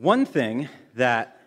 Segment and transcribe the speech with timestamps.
[0.00, 1.38] One thing that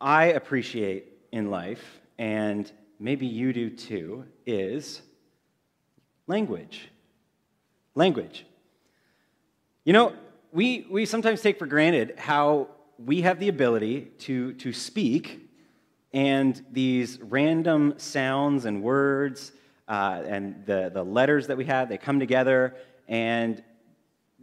[0.00, 1.82] I appreciate in life,
[2.16, 5.02] and maybe you do too, is
[6.28, 6.88] language.
[7.96, 8.46] Language.
[9.82, 10.12] You know,
[10.52, 15.50] we, we sometimes take for granted how we have the ability to, to speak,
[16.12, 19.50] and these random sounds and words
[19.88, 22.76] uh, and the, the letters that we have, they come together,
[23.08, 23.64] and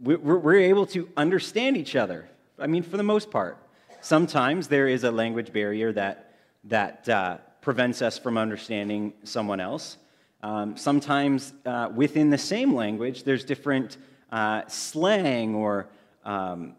[0.02, 2.28] we're, we're able to understand each other.
[2.58, 3.58] I mean, for the most part.
[4.00, 9.98] Sometimes there is a language barrier that, that uh, prevents us from understanding someone else.
[10.42, 13.98] Um, sometimes uh, within the same language, there's different
[14.30, 15.88] uh, slang or
[16.24, 16.74] um,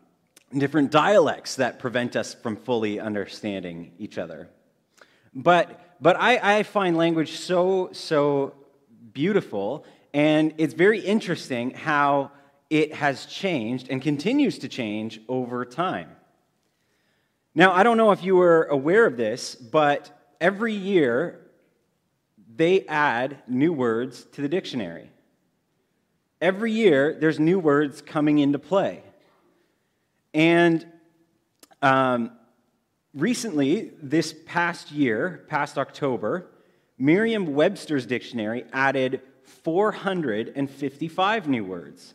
[0.57, 4.47] different dialects that prevent us from fully understanding each other.
[5.33, 8.53] But, but I, I find language so, so
[9.13, 12.31] beautiful, and it's very interesting how
[12.69, 16.09] it has changed and continues to change over time.
[17.55, 21.39] Now, I don't know if you were aware of this, but every year
[22.55, 25.09] they add new words to the dictionary.
[26.39, 29.01] Every year there's new words coming into play.
[30.33, 30.85] And
[31.81, 32.31] um,
[33.13, 36.51] recently, this past year, past October,
[36.99, 39.21] Merriam Webster's dictionary added
[39.63, 42.13] 455 new words.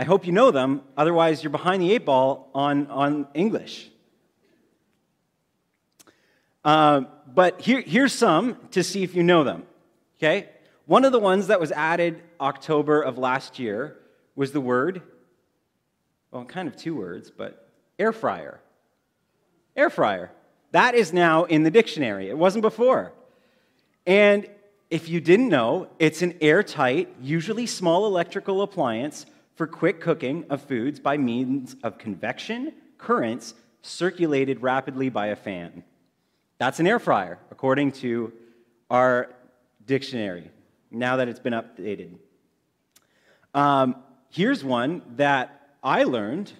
[0.00, 3.90] I hope you know them, otherwise, you're behind the eight ball on, on English.
[6.64, 9.64] Uh, but here, here's some to see if you know them.
[10.16, 10.48] Okay?
[10.86, 13.98] One of the ones that was added October of last year
[14.34, 15.02] was the word,
[16.30, 18.58] well, kind of two words, but air fryer.
[19.76, 20.30] Air fryer.
[20.70, 22.30] That is now in the dictionary.
[22.30, 23.12] It wasn't before.
[24.06, 24.48] And
[24.88, 29.26] if you didn't know, it's an airtight, usually small electrical appliance
[29.60, 35.84] for quick cooking of foods by means of convection currents circulated rapidly by a fan.
[36.56, 38.32] That's an air fryer, according to
[38.88, 39.34] our
[39.84, 40.50] dictionary,
[40.90, 42.14] now that it's been updated.
[43.52, 43.96] Um,
[44.30, 46.50] here's one that I learned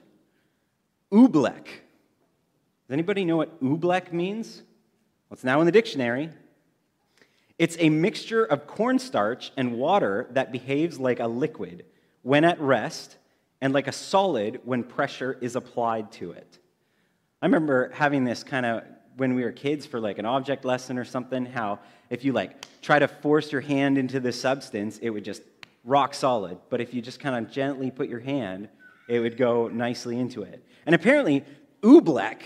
[1.11, 1.65] oobleck.
[1.65, 4.59] Does anybody know what oobleck means?
[5.31, 6.29] Well, it's now in the dictionary.
[7.59, 11.87] It's a mixture of cornstarch and water that behaves like a liquid
[12.23, 13.17] when at rest
[13.61, 16.59] and like a solid when pressure is applied to it.
[17.43, 18.83] I remember having this kind of
[19.17, 21.79] when we were kids for like an object lesson or something, how
[22.09, 25.43] if you like try to force your hand into the substance, it would just
[25.85, 26.59] rock solid.
[26.69, 28.69] But if you just kind of gently put your hand,
[29.09, 30.65] it would go nicely into it.
[30.87, 31.45] And apparently,
[31.83, 32.41] oobleck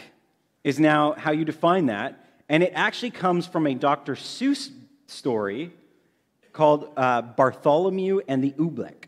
[0.64, 2.24] is now how you define that.
[2.48, 4.14] And it actually comes from a Dr.
[4.14, 4.70] Seuss
[5.06, 5.72] story
[6.52, 9.03] called uh, Bartholomew and the Oobleck.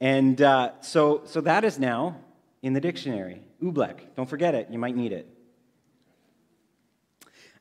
[0.00, 2.16] And uh, so, so that is now
[2.62, 3.40] in the dictionary.
[3.62, 4.00] Oobleck.
[4.16, 4.68] Don't forget it.
[4.70, 5.28] You might need it.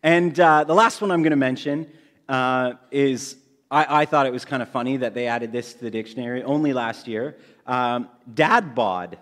[0.01, 1.89] And uh, the last one I'm going to mention
[2.27, 3.38] uh, is
[3.72, 6.43] I, I, thought it was kind of funny that they added this to the dictionary
[6.43, 7.38] only last year.
[7.66, 9.17] Um, dad bod.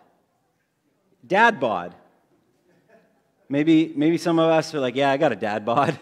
[1.25, 1.93] Dad bod.
[3.47, 5.97] Maybe, maybe some of us are like, yeah, I got a dad bod.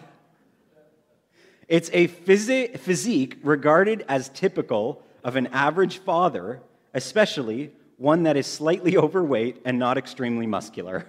[1.68, 6.60] It's a phys- physique regarded as typical of an average father
[6.94, 11.06] especially one that is slightly overweight and not extremely muscular.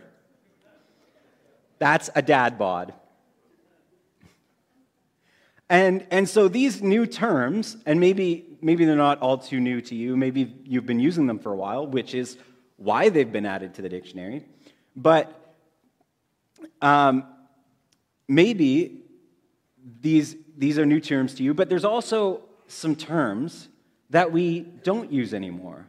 [1.80, 2.94] That's a dad bod.
[5.70, 9.96] And, and so these new terms, and maybe, maybe they're not all too new to
[9.96, 12.38] you, maybe you've been using them for a while, which is
[12.75, 14.44] why they've been added to the dictionary.
[14.97, 15.56] But
[16.81, 17.25] um,
[18.28, 19.02] maybe
[20.02, 23.70] these, these are new terms to you, but there's also some terms
[24.11, 25.88] that we don't use anymore.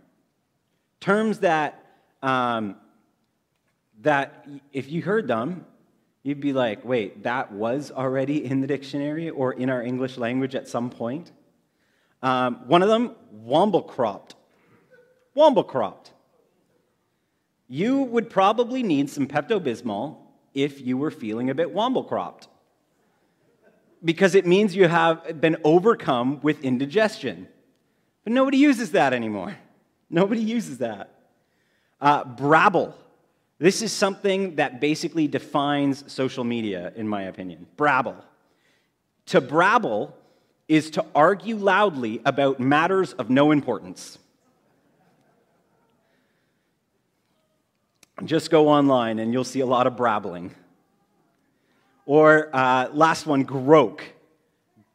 [1.00, 1.84] Terms that,
[2.22, 2.76] um,
[4.00, 5.66] that if you heard them,
[6.22, 10.54] you'd be like, wait, that was already in the dictionary or in our English language
[10.54, 11.32] at some point.
[12.22, 14.34] Um, one of them, womblecropped.
[15.36, 16.10] Womblecropped.
[17.68, 20.18] You would probably need some Pepto Bismol
[20.54, 22.46] if you were feeling a bit womblecropped.
[24.04, 27.48] Because it means you have been overcome with indigestion.
[28.24, 29.56] But nobody uses that anymore.
[30.08, 31.10] Nobody uses that.
[32.00, 32.94] Uh, brabble.
[33.58, 37.66] This is something that basically defines social media, in my opinion.
[37.76, 38.16] Brabble.
[39.26, 40.12] To brabble
[40.68, 44.18] is to argue loudly about matters of no importance.
[48.24, 50.54] Just go online and you'll see a lot of brabbling.
[52.04, 54.04] Or uh, last one, groak.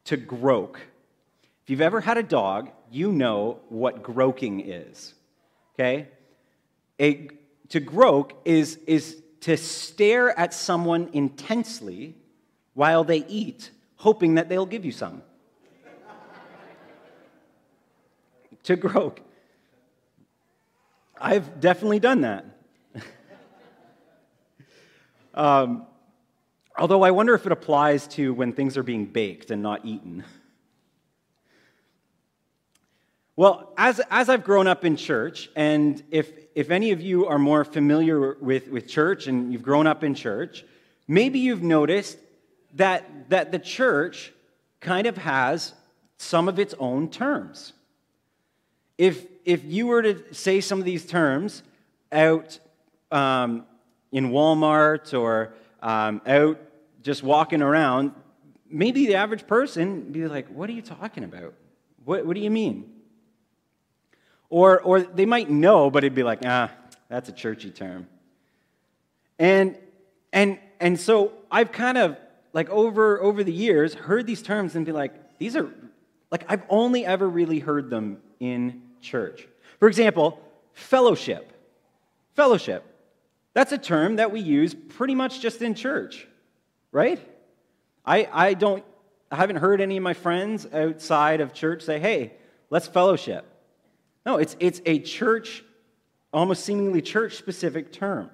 [0.05, 0.79] To groak.
[1.63, 5.13] If you've ever had a dog you know what groking is.
[5.73, 6.07] Okay?
[6.99, 7.29] A
[7.69, 12.15] to groak is, is to stare at someone intensely
[12.73, 15.21] while they eat, hoping that they'll give you some.
[18.63, 19.21] to groak.
[21.19, 22.45] I've definitely done that.
[25.33, 25.87] um,
[26.77, 30.23] although I wonder if it applies to when things are being baked and not eaten.
[33.37, 37.37] Well, as, as I've grown up in church, and if, if any of you are
[37.37, 40.65] more familiar with, with church and you've grown up in church,
[41.07, 42.17] maybe you've noticed
[42.73, 44.33] that, that the church
[44.79, 45.75] kind of has
[46.17, 47.73] some of its own terms.
[48.97, 51.61] If, if you were to say some of these terms
[52.11, 52.57] out
[53.11, 53.67] um,
[54.11, 56.59] in Walmart or um, out
[57.03, 58.13] just walking around,
[58.67, 61.53] maybe the average person be like, What are you talking about?
[62.03, 62.96] What, what do you mean?
[64.49, 66.71] Or, or they might know, but it'd be like, ah,
[67.09, 68.07] that's a churchy term.
[69.37, 69.77] And,
[70.31, 72.17] and, and so I've kind of,
[72.53, 75.69] like, over, over the years, heard these terms and be like, these are,
[76.31, 79.47] like, I've only ever really heard them in church.
[79.79, 80.41] For example,
[80.73, 81.51] fellowship.
[82.35, 82.83] Fellowship.
[83.53, 86.27] That's a term that we use pretty much just in church,
[86.91, 87.19] right?
[88.05, 88.83] I, I don't,
[89.31, 92.33] I haven't heard any of my friends outside of church say, hey,
[92.69, 93.45] let's fellowship.
[94.27, 95.63] No, it's, it's a church,
[96.33, 98.29] almost seemingly church specific term.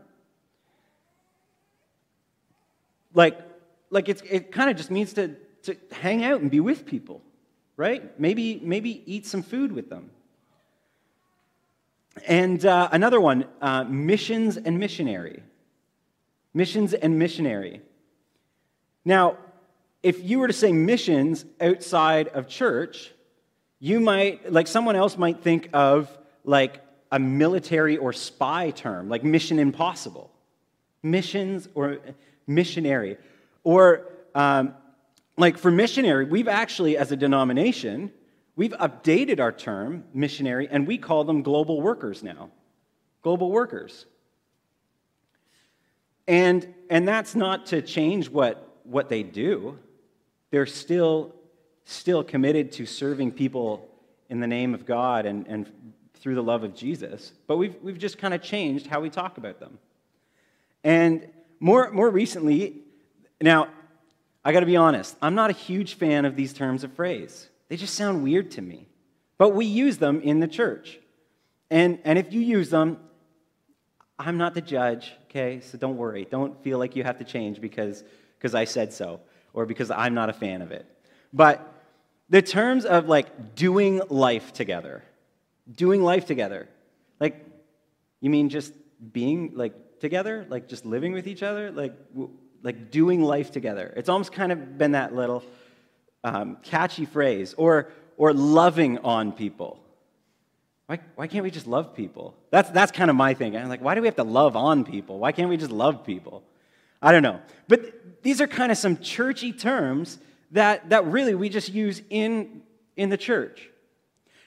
[3.13, 3.40] Like,
[3.92, 7.22] like it's, it kind of just means to, to hang out and be with people,
[7.78, 8.19] right?
[8.19, 10.10] Maybe, maybe eat some food with them.
[12.25, 15.44] And uh, another one uh, missions and missionary.
[16.56, 17.84] Missions and missionary.
[19.06, 19.38] Now,
[20.01, 23.12] if you were to say missions outside of church,
[23.84, 26.10] you might, like someone else might think of
[26.46, 26.82] like
[27.12, 30.32] a military or spy term, like mission impossible.
[31.04, 32.00] Missions or
[32.48, 33.18] missionary.
[33.66, 34.74] Or um,
[35.36, 38.14] like for missionary, we've actually, as a denomination,
[38.56, 42.52] we've updated our term, missionary, and we call them global workers now.
[43.22, 44.06] Global workers.
[46.26, 49.78] And, and that's not to change what, what they do.
[50.52, 51.36] They're still
[51.86, 53.90] still committed to serving people
[54.30, 55.72] in the name of God and, and
[56.16, 59.38] through the love of Jesus, but we've, we've just kind of changed how we talk
[59.38, 59.78] about them.
[60.84, 61.28] And
[61.60, 62.78] more, more recently,
[63.42, 63.68] now,
[64.46, 67.50] I got to be honest, I'm not a huge fan of these terms of phrase.
[67.70, 68.88] They just sound weird to me.
[69.38, 71.00] But we use them in the church.
[71.70, 72.98] And, and if you use them,
[74.20, 75.60] I'm not the judge, okay?
[75.60, 76.26] So don't worry.
[76.30, 78.04] Don't feel like you have to change because,
[78.38, 79.20] because I said so
[79.54, 80.86] or because I'm not a fan of it.
[81.34, 81.73] But
[82.34, 85.04] the terms of like doing life together,
[85.72, 86.68] doing life together,
[87.20, 87.46] like,
[88.22, 88.74] you mean just
[89.14, 91.94] being like together, like just living with each other, like,
[92.64, 93.94] like doing life together.
[93.96, 95.44] It's almost kind of been that little
[96.24, 99.80] um, catchy phrase, or or loving on people.
[100.88, 102.34] Why, why can't we just love people?
[102.50, 103.56] That's, that's kind of my thing.
[103.56, 105.20] I'm like, why do we have to love on people?
[105.20, 106.42] Why can't we just love people?
[107.00, 107.42] I don't know.
[107.68, 110.18] But these are kind of some churchy terms
[110.54, 112.62] that, that really we just use in,
[112.96, 113.70] in the church.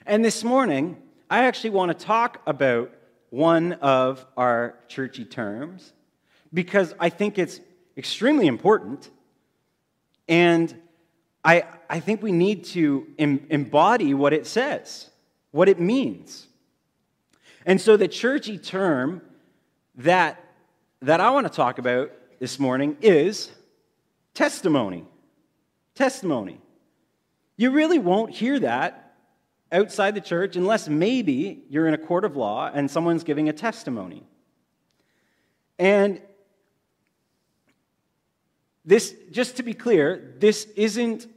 [0.05, 0.97] And this morning,
[1.29, 2.91] I actually want to talk about
[3.29, 5.91] one of our churchy terms
[6.53, 7.59] because I think it's
[7.97, 9.09] extremely important.
[10.29, 10.73] And
[11.43, 15.09] I, I think we need to em- embody what it says,
[15.51, 16.47] what it means.
[17.65, 19.21] And so the churchy term
[19.95, 20.41] that,
[21.01, 23.51] that I want to talk about this morning is
[24.33, 25.03] testimony
[25.97, 26.59] testimony.
[27.57, 29.15] You really won't hear that
[29.71, 33.53] outside the church unless maybe you're in a court of law and someone's giving a
[33.53, 34.23] testimony.
[35.79, 36.21] And
[38.85, 41.27] this, just to be clear, this isn't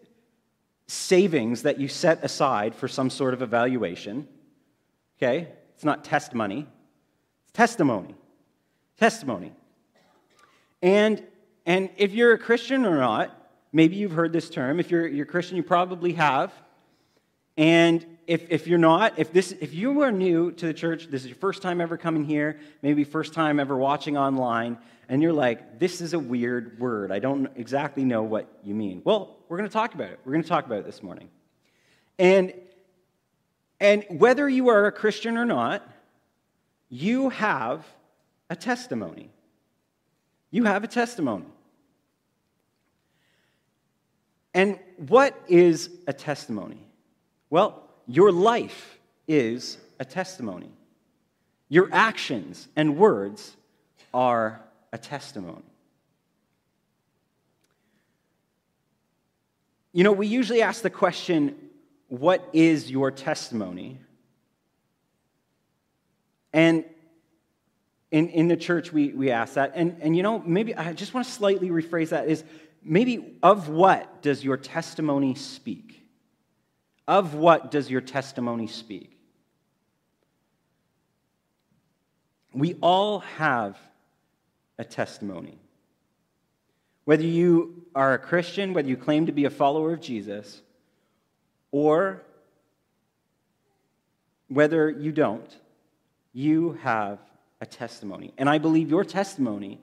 [0.87, 4.29] savings that you set aside for some sort of evaluation.
[5.19, 5.49] Okay?
[5.75, 6.67] It's not test money,
[7.45, 8.15] it's testimony.
[8.99, 9.53] Testimony.
[10.83, 11.23] And,
[11.65, 13.40] and if you're a Christian or not,
[13.73, 14.81] Maybe you've heard this term.
[14.81, 16.53] If you're, you're Christian, you probably have.
[17.57, 21.23] And if, if you're not, if, this, if you are new to the church, this
[21.23, 25.33] is your first time ever coming here, maybe first time ever watching online, and you're
[25.33, 27.11] like, this is a weird word.
[27.11, 29.03] I don't exactly know what you mean.
[29.05, 30.21] Well, we're going to talk about it.
[30.25, 31.29] We're going to talk about it this morning.
[32.19, 32.55] And,
[33.81, 35.87] and whether you are a Christian or not,
[36.89, 37.85] you have
[38.49, 39.31] a testimony.
[40.51, 41.47] You have a testimony.
[44.55, 46.87] And what is a testimony?
[47.51, 50.71] Well, your life is a testimony.
[51.69, 53.57] Your actions and words
[54.13, 54.61] are
[54.93, 55.63] a testimony.
[59.93, 61.57] You know, we usually ask the question,
[62.09, 63.99] What is your testimony?
[66.53, 66.85] And
[68.11, 69.73] in, in the church, we, we ask that.
[69.75, 72.43] And, and you know, maybe I just want to slightly rephrase that is
[72.83, 76.07] maybe of what does your testimony speak?
[77.07, 79.17] Of what does your testimony speak?
[82.53, 83.79] We all have
[84.79, 85.59] a testimony.
[87.05, 90.63] Whether you are a Christian, whether you claim to be a follower of Jesus,
[91.73, 92.23] or
[94.49, 95.57] whether you don't,
[96.33, 97.19] you have
[97.61, 98.33] a testimony.
[98.39, 99.81] And I believe your testimony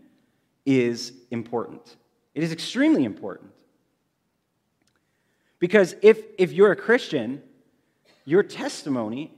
[0.66, 1.96] is important.
[2.38, 3.50] It is extremely important.
[5.58, 7.42] Because if, if you're a Christian,
[8.26, 9.34] your testimony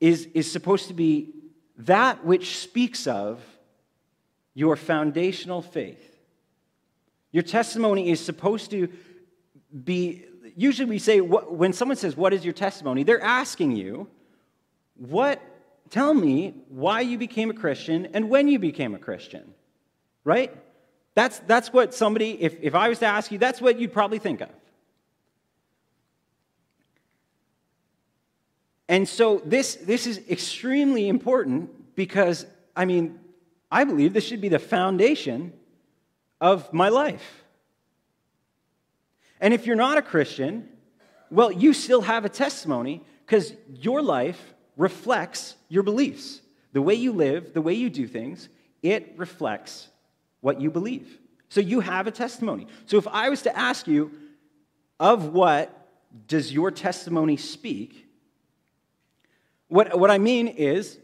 [0.00, 1.34] is, is supposed to be
[1.76, 3.42] that which speaks of
[4.54, 6.16] your foundational faith.
[7.30, 8.88] Your testimony is supposed to
[9.84, 10.24] be,
[10.56, 13.02] usually we say, when someone says, What is your testimony?
[13.02, 14.08] they're asking you,
[14.96, 15.42] What,
[15.90, 19.52] tell me why you became a Christian and when you became a Christian,
[20.24, 20.56] right?
[21.14, 24.18] That's, that's what somebody, if, if I was to ask you, that's what you'd probably
[24.18, 24.50] think of.
[28.88, 33.18] And so this, this is extremely important because, I mean,
[33.70, 35.52] I believe this should be the foundation
[36.40, 37.44] of my life.
[39.40, 40.68] And if you're not a Christian,
[41.30, 46.40] well, you still have a testimony because your life reflects your beliefs.
[46.72, 48.48] The way you live, the way you do things,
[48.82, 49.88] it reflects
[50.44, 51.18] what you believe.
[51.48, 52.66] So you have a testimony.
[52.84, 54.10] So if I was to ask you,
[55.00, 55.88] of what
[56.26, 58.06] does your testimony speak?
[59.68, 60.98] What, what I mean is,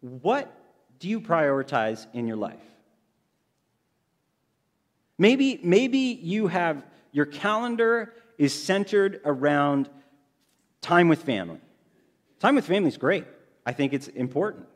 [0.00, 0.50] what
[0.98, 2.64] do you prioritize in your life?
[5.18, 9.90] Maybe, maybe you have your calendar is centered around
[10.80, 11.60] time with family.
[12.40, 13.26] Time with family is great.
[13.66, 14.66] I think it's important.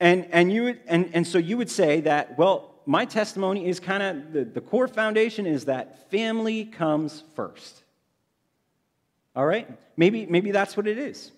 [0.00, 3.80] And, and, you would, and, and so you would say that, well, my testimony is
[3.80, 7.82] kind of the, the core foundation is that family comes first.
[9.34, 9.68] All right?
[9.96, 11.32] Maybe, maybe that's what it is.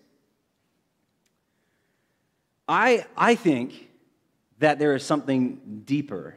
[2.68, 3.88] I, I think
[4.58, 6.34] that there is something deeper.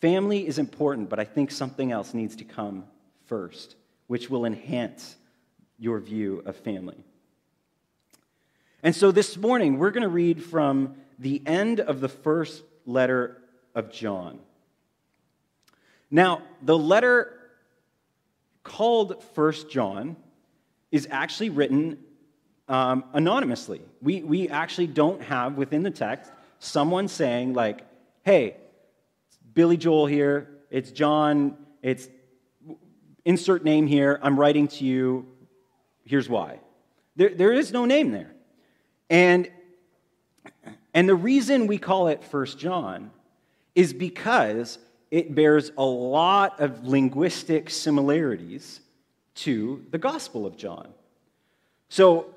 [0.00, 2.84] Family is important, but I think something else needs to come
[3.26, 5.16] first, which will enhance
[5.78, 7.04] your view of family.
[8.84, 13.40] And so this morning, we're going to read from the end of the first letter
[13.74, 14.40] of John.
[16.10, 17.32] Now, the letter
[18.62, 20.16] called First John
[20.92, 21.96] is actually written
[22.68, 23.80] um, anonymously.
[24.02, 27.86] We, we actually don't have within the text someone saying, like,
[28.22, 28.58] hey,
[29.54, 32.06] Billy Joel here, it's John, it's
[33.24, 35.26] insert name here, I'm writing to you,
[36.04, 36.60] here's why.
[37.16, 38.33] There, there is no name there.
[39.10, 39.50] And,
[40.92, 43.10] and the reason we call it First John
[43.74, 44.78] is because
[45.10, 48.80] it bears a lot of linguistic similarities
[49.36, 50.88] to the Gospel of John.
[51.88, 52.34] So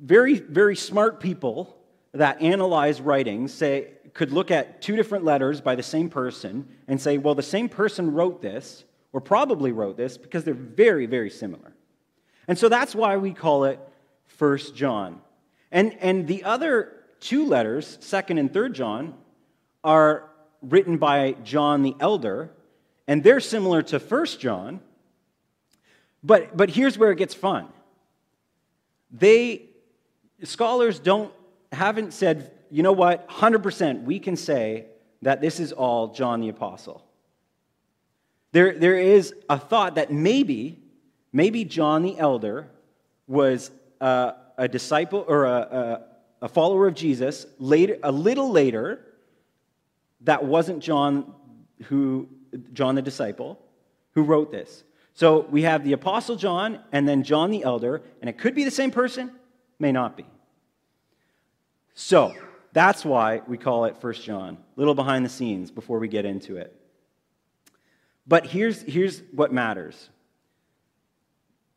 [0.00, 1.76] very, very smart people
[2.12, 7.00] that analyze writings say, could look at two different letters by the same person and
[7.00, 11.30] say, well, the same person wrote this, or probably wrote this, because they're very, very
[11.30, 11.72] similar.
[12.46, 13.80] And so that's why we call it
[14.26, 15.20] First John.
[15.74, 19.14] And, and the other two letters, second and third John,
[19.82, 20.30] are
[20.62, 22.52] written by John the Elder,
[23.08, 24.80] and they're similar to First John.
[26.22, 27.66] But, but here's where it gets fun.
[29.10, 29.62] They
[30.44, 31.32] scholars don't
[31.72, 34.86] haven't said, you know what, 100% we can say
[35.22, 37.04] that this is all John the Apostle.
[38.52, 40.78] There, there is a thought that maybe,
[41.32, 42.70] maybe John the Elder
[43.26, 46.00] was a, a disciple or a, a,
[46.42, 49.04] a follower of Jesus later, a little later
[50.22, 51.34] that wasn't John
[51.84, 52.28] who
[52.72, 53.60] John the disciple
[54.12, 54.84] who wrote this.
[55.12, 58.64] So we have the apostle John and then John the elder and it could be
[58.64, 59.32] the same person,
[59.78, 60.26] may not be.
[61.94, 62.34] So,
[62.74, 64.58] that's why we call it First John.
[64.74, 66.76] Little behind the scenes before we get into it.
[68.26, 70.10] But here's, here's what matters.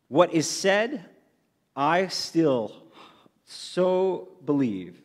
[0.08, 1.04] What is said,
[1.78, 2.74] I still
[3.44, 5.00] so believe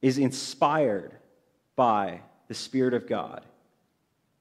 [0.00, 1.12] is inspired
[1.76, 3.44] by the Spirit of God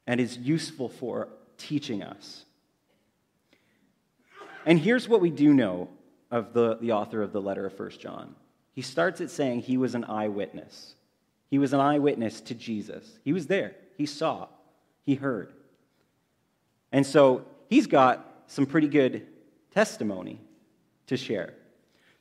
[0.08, 2.46] and is useful for teaching us.
[4.66, 5.90] And here's what we do know
[6.32, 8.34] of the, the author of the letter of First John
[8.72, 10.94] he starts it saying he was an eyewitness.
[11.50, 13.18] He was an eyewitness to Jesus.
[13.26, 14.48] He was there, he saw,
[15.04, 15.52] he heard.
[16.92, 19.28] And so he's got some pretty good
[19.74, 20.40] testimony
[21.08, 21.54] to share.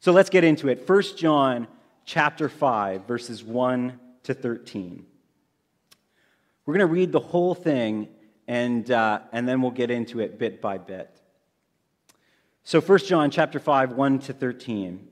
[0.00, 0.88] So let's get into it.
[0.88, 1.66] 1 John
[2.05, 5.05] chapter 5 verses 1 to 13.
[6.64, 8.09] We're going to read the whole thing
[8.49, 11.11] and, uh, and then we'll get into it bit by bit.
[12.62, 15.09] So 1 John chapter 5 1 to 13.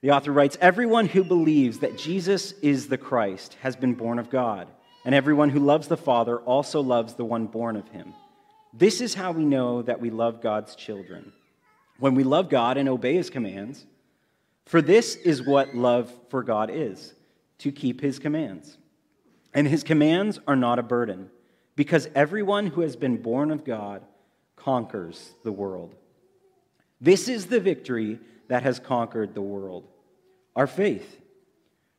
[0.00, 4.28] The author writes, Everyone who believes that Jesus is the Christ has been born of
[4.28, 4.68] God,
[5.04, 8.12] and everyone who loves the Father also loves the one born of him.
[8.72, 11.32] This is how we know that we love God's children.
[11.98, 13.86] When we love God and obey his commands,
[14.66, 17.14] for this is what love for God is
[17.58, 18.76] to keep his commands.
[19.52, 21.30] And his commands are not a burden,
[21.76, 24.02] because everyone who has been born of God
[24.56, 25.94] conquers the world.
[27.00, 29.86] This is the victory that has conquered the world
[30.56, 31.20] our faith.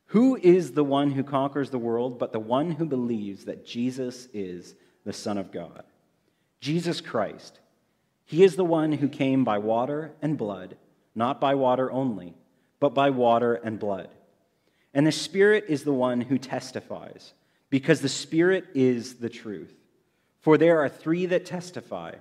[0.06, 4.28] Who is the one who conquers the world but the one who believes that Jesus
[4.32, 4.74] is
[5.04, 5.84] the Son of God?
[6.60, 7.60] Jesus Christ.
[8.26, 10.76] He is the one who came by water and blood,
[11.14, 12.34] not by water only,
[12.80, 14.10] but by water and blood.
[14.92, 17.32] And the Spirit is the one who testifies,
[17.70, 19.72] because the Spirit is the truth.
[20.40, 22.16] For there are three that testify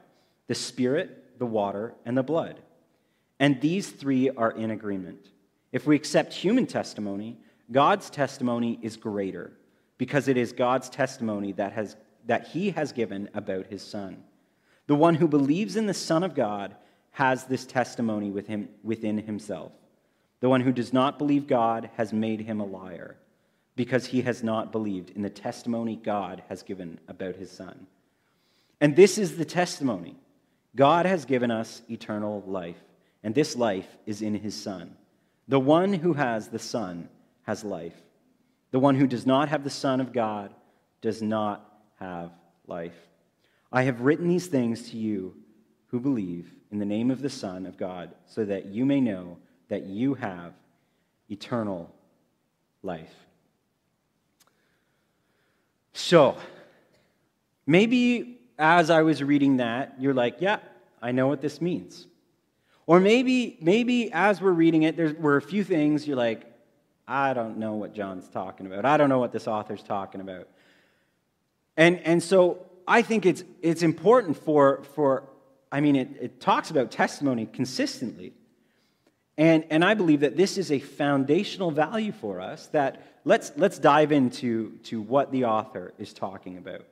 [0.47, 2.61] the Spirit, the water, and the blood.
[3.39, 5.29] And these three are in agreement.
[5.71, 7.37] If we accept human testimony,
[7.71, 9.51] God's testimony is greater
[9.97, 11.95] because it is God's testimony that, has,
[12.27, 14.23] that he has given about his Son.
[14.87, 16.75] The one who believes in the Son of God
[17.11, 19.71] has this testimony with him, within himself.
[20.41, 23.15] The one who does not believe God has made him a liar
[23.75, 27.87] because he has not believed in the testimony God has given about his Son.
[28.79, 30.15] And this is the testimony
[30.75, 32.81] God has given us eternal life,
[33.23, 34.95] and this life is in his Son.
[35.47, 37.09] The one who has the Son
[37.43, 37.95] has life.
[38.71, 40.53] The one who does not have the Son of God
[41.01, 42.31] does not have
[42.67, 42.95] life.
[43.75, 45.35] I have written these things to you
[45.87, 49.37] who believe in the name of the Son of God, so that you may know
[49.67, 50.53] that you have
[51.29, 51.93] eternal
[52.83, 53.13] life.
[55.91, 56.37] So,
[57.67, 60.59] maybe as I was reading that, you're like, yeah,
[61.01, 62.07] I know what this means.
[62.87, 66.45] Or maybe, maybe as we're reading it, there were a few things you're like,
[67.09, 68.85] I don't know what John's talking about.
[68.85, 70.47] I don't know what this author's talking about.
[71.75, 75.23] And, and so I think it's, it's important for, for
[75.71, 78.33] I mean, it, it talks about testimony consistently.
[79.37, 83.79] And, and I believe that this is a foundational value for us that let's, let's
[83.79, 86.85] dive into to what the author is talking about.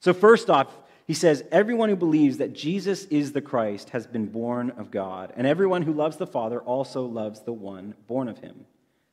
[0.00, 0.74] So, first off,
[1.06, 5.32] he says, Everyone who believes that Jesus is the Christ has been born of God,
[5.36, 8.64] and everyone who loves the Father also loves the one born of him.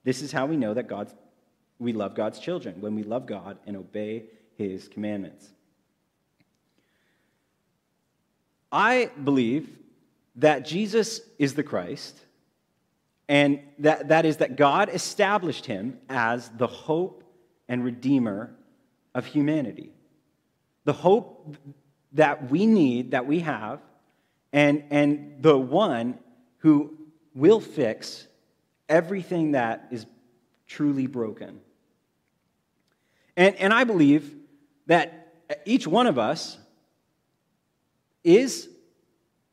[0.03, 1.13] This is how we know that God's,
[1.77, 4.23] we love God's children, when we love God and obey
[4.55, 5.49] his commandments.
[8.77, 9.75] I believe
[10.35, 12.15] that Jesus is the Christ,
[13.27, 17.23] and that, that is that God established him as the hope
[17.67, 18.55] and redeemer
[19.15, 19.89] of humanity.
[20.85, 21.57] The hope
[22.13, 23.79] that we need, that we have,
[24.53, 26.19] and, and the one
[26.59, 26.99] who
[27.33, 28.27] will fix
[28.87, 30.05] everything that is
[30.67, 31.61] truly broken.
[33.35, 34.35] And, and I believe
[34.85, 35.33] that
[35.65, 36.59] each one of us
[38.27, 38.67] is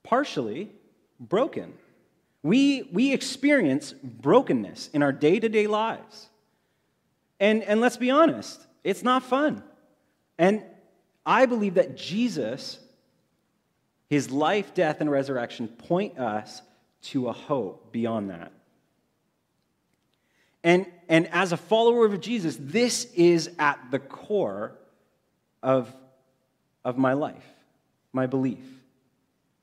[0.03, 0.69] partially
[1.21, 1.73] broken.
[2.43, 6.29] We, we experience brokenness in our day to day lives.
[7.39, 9.63] And, and let's be honest, it's not fun.
[10.39, 10.63] And
[11.25, 12.81] I believe that Jesus,
[14.11, 16.61] his life, death, and resurrection point us
[17.03, 18.53] to a hope beyond that.
[20.65, 24.73] And, and as a follower of Jesus, this is at the core
[25.63, 25.95] of,
[26.85, 27.45] of my life,
[28.15, 28.65] my belief,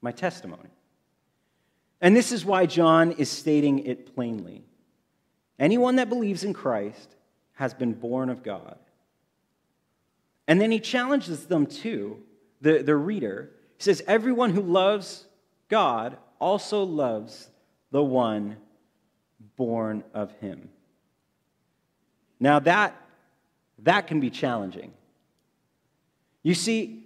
[0.01, 0.69] my testimony.
[2.01, 4.63] And this is why John is stating it plainly.
[5.59, 7.15] Anyone that believes in Christ
[7.53, 8.77] has been born of God.
[10.47, 12.19] And then he challenges them too,
[12.59, 13.51] the, the reader.
[13.77, 15.25] He says, Everyone who loves
[15.69, 17.49] God also loves
[17.91, 18.57] the one
[19.55, 20.69] born of him.
[22.39, 22.95] Now that
[23.83, 24.91] that can be challenging.
[26.43, 27.03] You see,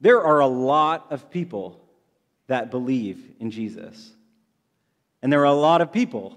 [0.00, 1.80] there are a lot of people
[2.46, 4.12] that believe in Jesus.
[5.22, 6.36] And there are a lot of people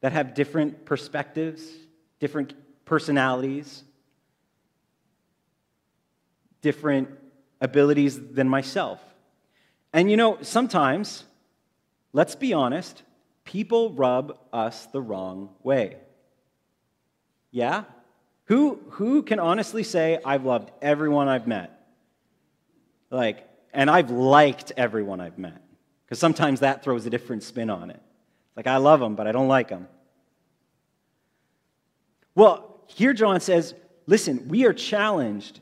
[0.00, 1.64] that have different perspectives,
[2.20, 2.52] different
[2.84, 3.82] personalities,
[6.60, 7.08] different
[7.60, 9.00] abilities than myself.
[9.92, 11.24] And you know, sometimes,
[12.12, 13.02] let's be honest,
[13.44, 15.96] people rub us the wrong way.
[17.50, 17.84] Yeah?
[18.44, 21.75] Who, who can honestly say, I've loved everyone I've met?
[23.10, 25.62] Like, and I've liked everyone I've met.
[26.04, 28.00] Because sometimes that throws a different spin on it.
[28.56, 29.88] Like, I love them, but I don't like them.
[32.34, 33.74] Well, here John says,
[34.06, 35.60] listen, we are challenged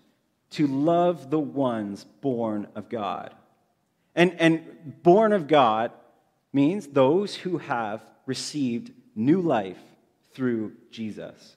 [0.50, 3.34] to love the ones born of God.
[4.14, 5.90] And, and born of God
[6.52, 9.80] means those who have received new life
[10.34, 11.56] through Jesus.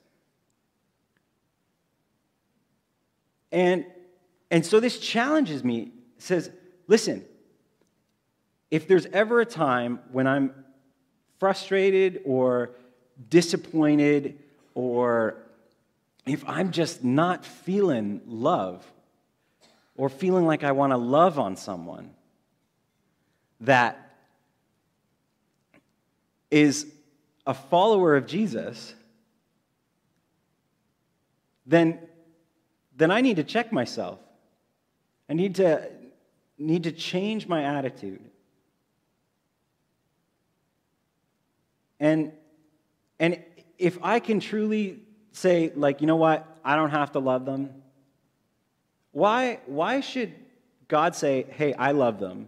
[3.51, 3.85] And,
[4.49, 5.91] and so this challenges me.
[6.19, 6.49] Says,
[6.87, 7.23] listen,
[8.71, 10.53] if there's ever a time when I'm
[11.39, 12.71] frustrated or
[13.29, 14.39] disappointed
[14.73, 15.37] or
[16.25, 18.85] if I'm just not feeling love
[19.95, 22.11] or feeling like I want to love on someone
[23.61, 24.15] that
[26.51, 26.87] is
[27.45, 28.93] a follower of Jesus,
[31.65, 31.99] then,
[32.95, 34.19] then I need to check myself.
[35.29, 35.89] I need to,
[36.57, 38.21] need to change my attitude.
[41.99, 42.31] And,
[43.19, 43.43] and
[43.77, 44.99] if I can truly
[45.31, 47.81] say, like, you know what, I don't have to love them,
[49.11, 50.33] why, why should
[50.87, 52.47] God say, hey, I love them,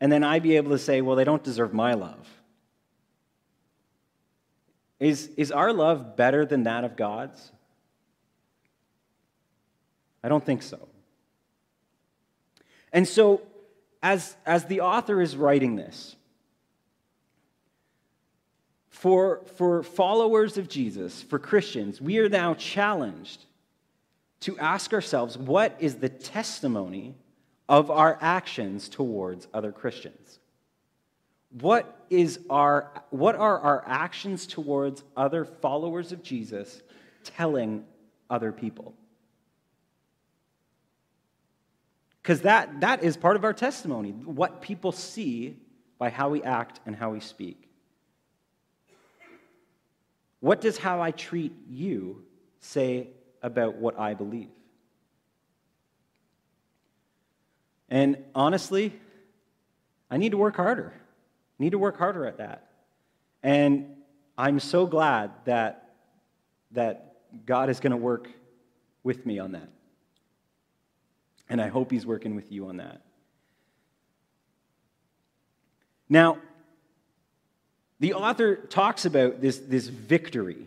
[0.00, 2.28] and then I be able to say, well, they don't deserve my love?
[4.98, 7.52] Is, is our love better than that of God's?
[10.22, 10.88] I don't think so.
[12.92, 13.42] And so,
[14.02, 16.16] as, as the author is writing this,
[18.88, 23.46] for, for followers of Jesus, for Christians, we are now challenged
[24.40, 27.14] to ask ourselves what is the testimony
[27.68, 30.40] of our actions towards other Christians?
[31.60, 36.82] What, is our, what are our actions towards other followers of Jesus
[37.24, 37.84] telling
[38.28, 38.94] other people?
[42.22, 45.56] Because that, that is part of our testimony, what people see
[45.98, 47.68] by how we act and how we speak.
[50.40, 52.24] What does how I treat you
[52.60, 53.08] say
[53.42, 54.48] about what I believe?
[57.88, 58.98] And honestly,
[60.10, 60.92] I need to work harder.
[60.94, 62.68] I need to work harder at that.
[63.42, 63.96] And
[64.38, 65.90] I'm so glad that,
[66.72, 68.28] that God is going to work
[69.02, 69.68] with me on that.
[71.50, 73.02] And I hope He's working with you on that.
[76.08, 76.38] Now,
[78.00, 80.66] the author talks about this, this victory.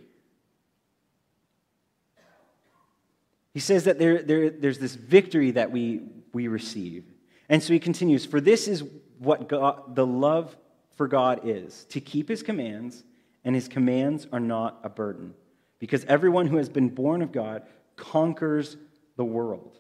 [3.54, 7.06] He says that there, there, there's this victory that we, we receive.
[7.50, 8.84] And so he continues For this is
[9.19, 10.56] what God, the love
[10.96, 13.04] for God is to keep his commands,
[13.43, 15.34] and his commands are not a burden.
[15.80, 17.63] Because everyone who has been born of God
[17.96, 18.78] conquers
[19.17, 19.78] the world.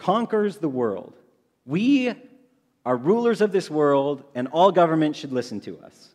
[0.00, 1.12] Conquers the world.
[1.66, 2.14] We
[2.86, 6.08] are rulers of this world, and all government should listen to us.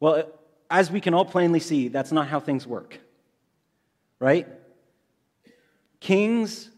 [0.00, 0.24] Well,
[0.68, 2.98] as we can all plainly see, that's not how things work.
[4.18, 4.48] Right?
[6.00, 6.68] Kings,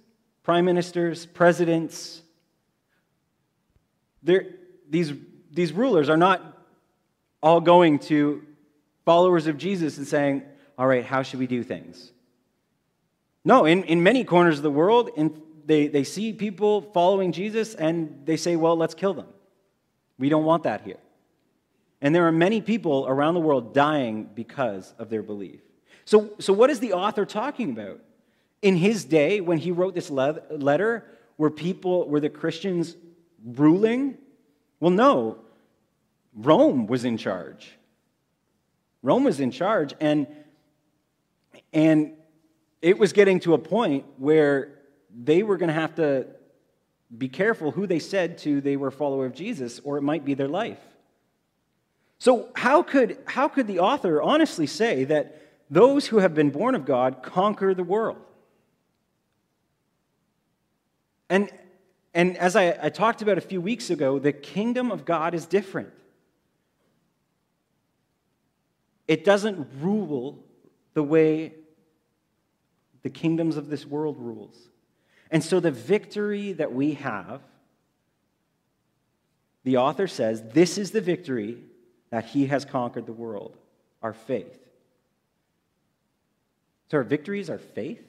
[0.43, 2.21] prime ministers, presidents,
[4.23, 5.15] these,
[5.51, 6.43] these rulers are not
[7.43, 8.43] all going to
[9.07, 10.43] followers of Jesus and saying,
[10.77, 12.13] All right, how should we do things?
[13.45, 17.75] No, in, in many corners of the world, in they, they see people following Jesus
[17.75, 19.27] and they say, well, let's kill them.
[20.19, 20.99] We don't want that here.
[22.01, 25.61] And there are many people around the world dying because of their belief.
[26.05, 28.01] So, so what is the author talking about?
[28.61, 31.07] In his day, when he wrote this le- letter,
[31.39, 32.97] were people, were the Christians
[33.43, 34.19] ruling?
[34.81, 35.39] Well, no.
[36.35, 37.73] Rome was in charge.
[39.03, 40.27] Rome was in charge, and,
[41.73, 42.13] and
[42.85, 44.68] it was getting to a point where
[45.11, 46.27] they were going to have to
[47.16, 50.23] be careful who they said to they were a follower of Jesus, or it might
[50.23, 50.81] be their life.
[52.18, 56.75] So, how could, how could the author honestly say that those who have been born
[56.75, 58.18] of God conquer the world?
[61.31, 61.51] And,
[62.12, 65.47] and as I, I talked about a few weeks ago, the kingdom of God is
[65.47, 65.88] different.
[69.09, 70.44] It doesn't rule
[70.92, 71.55] the way
[73.05, 74.57] the kingdoms of this world rules.
[75.31, 77.43] And so the victory that we have,
[79.62, 81.59] the author says, this is the victory
[82.11, 83.57] that he has conquered the world
[84.03, 84.59] our faith.
[86.90, 88.05] So our victory is our faith?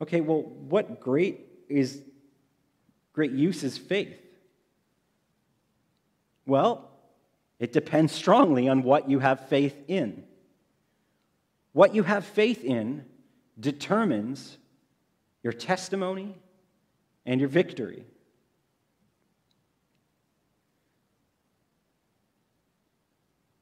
[0.00, 2.00] Okay, well, what great is
[3.12, 4.16] great use is faith?
[6.46, 6.90] Well,
[7.58, 10.25] it depends strongly on what you have faith in.
[11.76, 13.04] What you have faith in
[13.60, 14.56] determines
[15.42, 16.34] your testimony
[17.26, 18.06] and your victory.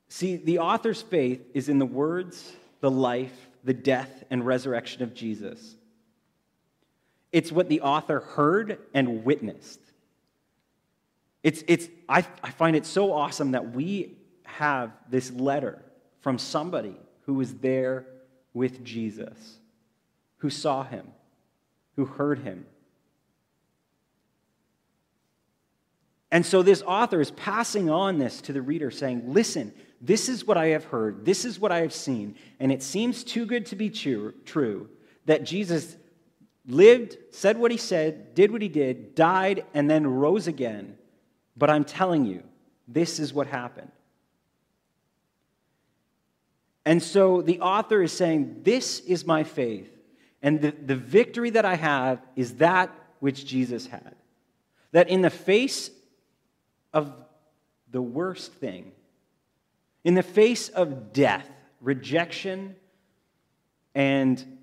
[0.06, 5.12] See, the author's faith is in the words, the life, the death, and resurrection of
[5.12, 5.74] Jesus.
[7.32, 9.80] It's what the author heard and witnessed.
[11.42, 15.82] It's, it's, I, I find it so awesome that we have this letter
[16.20, 16.94] from somebody
[17.26, 18.06] who was there
[18.52, 19.58] with Jesus,
[20.38, 21.06] who saw him,
[21.96, 22.66] who heard him.
[26.30, 30.44] And so this author is passing on this to the reader, saying, Listen, this is
[30.44, 33.66] what I have heard, this is what I have seen, and it seems too good
[33.66, 34.88] to be true,
[35.26, 35.96] that Jesus
[36.66, 40.96] lived, said what he said, did what he did, died, and then rose again.
[41.56, 42.42] But I'm telling you,
[42.88, 43.90] this is what happened.
[46.84, 49.90] And so the author is saying, This is my faith.
[50.42, 54.14] And the, the victory that I have is that which Jesus had.
[54.92, 55.90] That in the face
[56.92, 57.12] of
[57.90, 58.92] the worst thing,
[60.04, 61.48] in the face of death,
[61.80, 62.76] rejection,
[63.94, 64.58] and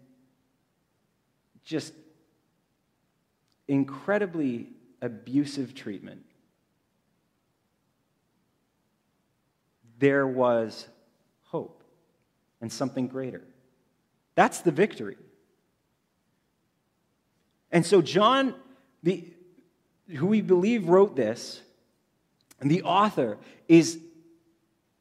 [1.64, 1.94] just
[3.68, 4.68] incredibly
[5.02, 6.24] abusive treatment,
[9.98, 10.88] there was
[11.46, 11.81] hope
[12.62, 13.42] and something greater.
[14.36, 15.18] That's the victory.
[17.72, 18.56] And so, John,
[19.04, 19.26] the,
[20.16, 21.62] who we believe wrote this,
[22.60, 24.00] and the author is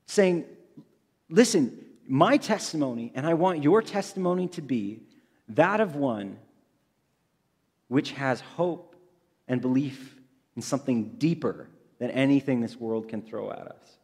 [0.06, 0.46] saying,
[1.28, 5.02] Listen, my testimony, and I want your testimony to be
[5.50, 6.38] that of one
[7.86, 8.96] which has hope
[9.46, 10.16] and belief
[10.56, 11.68] in something deeper
[11.98, 13.98] than anything this world can throw at us.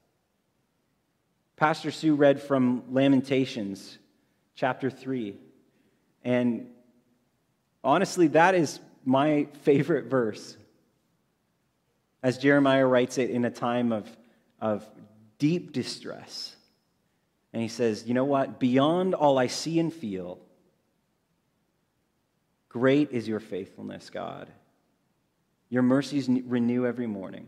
[1.57, 3.99] Pastor Sue read from Lamentations
[4.57, 5.37] chapter 3.
[6.23, 6.67] And
[7.83, 10.57] honestly, that is my favorite verse.
[12.23, 14.07] As Jeremiah writes it in a time of,
[14.61, 14.87] of
[15.39, 16.55] deep distress.
[17.55, 18.61] And he says, You know what?
[18.61, 20.39] Beyond all I see and feel,
[22.69, 24.51] great is your faithfulness, God.
[25.71, 27.47] Your mercies renew every morning.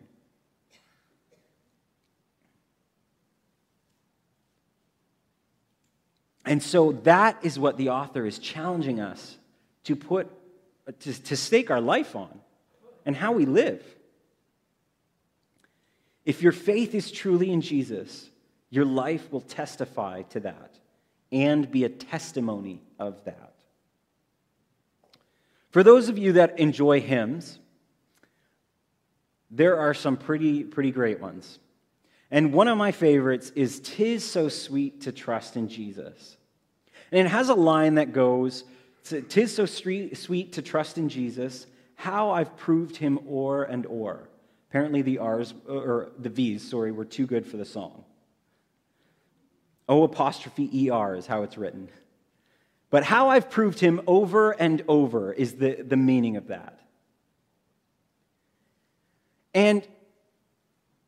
[6.48, 9.37] And so that is what the author is challenging us
[9.84, 10.30] to put,
[11.00, 12.40] to, to stake our life on
[13.04, 13.84] and how we live.
[16.24, 18.30] If your faith is truly in Jesus,
[18.70, 20.74] your life will testify to that
[21.30, 23.52] and be a testimony of that.
[25.68, 27.58] For those of you that enjoy hymns,
[29.50, 31.58] there are some pretty, pretty great ones.
[32.30, 36.37] And one of my favorites is Tis So Sweet to Trust in Jesus.
[37.11, 38.64] And it has a line that goes,
[39.29, 44.29] Tis so sweet to trust in Jesus, how I've proved him o'er and o'er.
[44.71, 48.05] Apparently the R's, or the V's, sorry, were too good for the song.
[49.88, 51.88] O apostrophe ER is how it's written.
[52.90, 56.79] But how I've proved him over and over is the, the meaning of that.
[59.55, 59.87] And,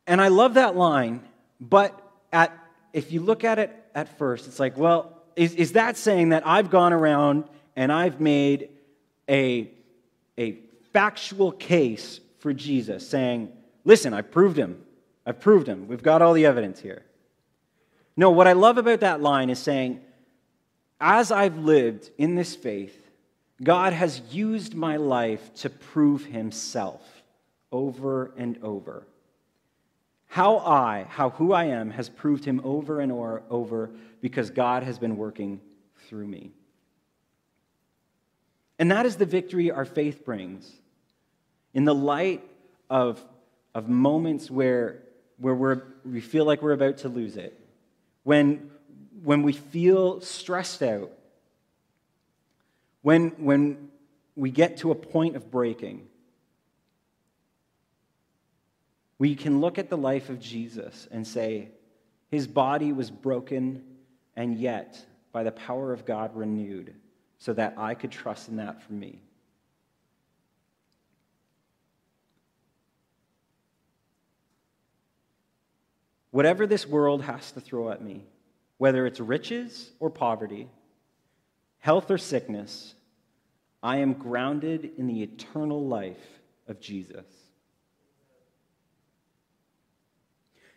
[0.07, 1.21] and I love that line,
[1.59, 1.99] but
[2.33, 2.51] at,
[2.93, 6.45] if you look at it at first, it's like, well, is, is that saying that
[6.45, 8.69] I've gone around and I've made
[9.29, 9.69] a,
[10.37, 10.57] a
[10.93, 13.51] factual case for Jesus, saying,
[13.85, 14.81] listen, I've proved him.
[15.25, 15.87] I've proved him.
[15.87, 17.03] We've got all the evidence here.
[18.17, 20.01] No, what I love about that line is saying,
[20.99, 23.09] as I've lived in this faith,
[23.63, 27.01] God has used my life to prove himself
[27.71, 29.07] over and over.
[30.31, 33.91] How I, how who I am, has proved him over and over
[34.21, 35.59] because God has been working
[36.07, 36.51] through me.
[38.79, 40.71] And that is the victory our faith brings.
[41.73, 42.41] In the light
[42.89, 43.21] of,
[43.75, 45.03] of moments where,
[45.37, 47.59] where we're, we feel like we're about to lose it,
[48.23, 48.71] when,
[49.23, 51.11] when we feel stressed out,
[53.01, 53.89] when, when
[54.37, 56.07] we get to a point of breaking,
[59.21, 61.67] we can look at the life of Jesus and say,
[62.31, 63.83] his body was broken
[64.35, 64.97] and yet,
[65.31, 66.95] by the power of God, renewed,
[67.37, 69.21] so that I could trust in that for me.
[76.31, 78.23] Whatever this world has to throw at me,
[78.79, 80.67] whether it's riches or poverty,
[81.77, 82.95] health or sickness,
[83.83, 87.40] I am grounded in the eternal life of Jesus.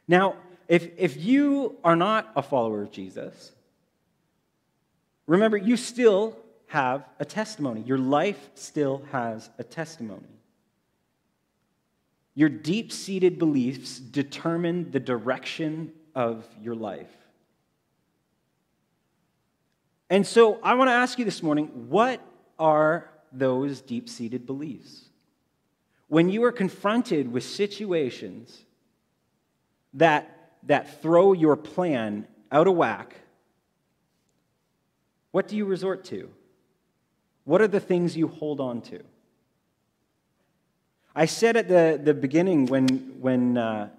[0.07, 0.37] Now,
[0.69, 3.53] if, if you are not a follower of Jesus,
[5.27, 6.37] remember, you still
[6.67, 7.83] have a testimony.
[7.83, 10.23] Your life still has a testimony.
[12.35, 17.11] Your deep seated beliefs determine the direction of your life.
[20.11, 22.21] And so I want to ask you this morning what
[22.59, 25.05] are those deep seated beliefs?
[26.09, 28.65] When you are confronted with situations
[29.95, 33.17] that, that throw your plan out of whack,
[35.31, 36.31] what do you resort to?
[37.45, 39.01] What are the things you hold on to?
[41.15, 43.91] I said at the, the beginning when, when uh,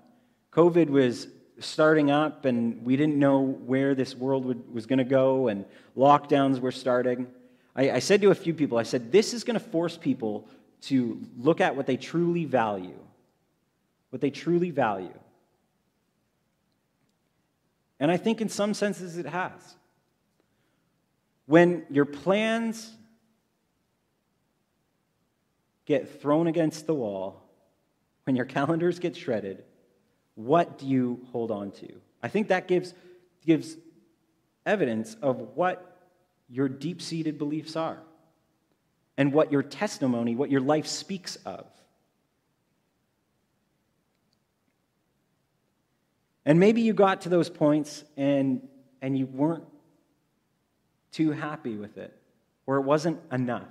[0.51, 1.27] COVID was
[1.59, 5.65] starting up and we didn't know where this world would, was going to go and
[5.95, 7.27] lockdowns were starting,
[7.75, 10.47] I, I said to a few people, I said, this is going to force people
[10.83, 12.99] to look at what they truly value.
[14.09, 15.13] What they truly value.
[17.99, 19.75] And I think in some senses it has.
[21.45, 22.91] When your plans
[25.85, 27.41] get thrown against the wall,
[28.23, 29.63] when your calendars get shredded,
[30.33, 31.93] what do you hold on to?
[32.21, 32.93] I think that gives,
[33.45, 33.77] gives
[34.65, 35.97] evidence of what
[36.49, 37.99] your deep seated beliefs are
[39.17, 41.65] and what your testimony, what your life speaks of.
[46.45, 48.67] And maybe you got to those points and,
[49.01, 49.65] and you weren't
[51.11, 52.13] too happy with it,
[52.65, 53.69] or it wasn't enough.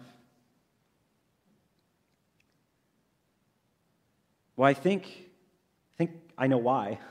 [4.56, 6.98] Well, I think, I think I know why.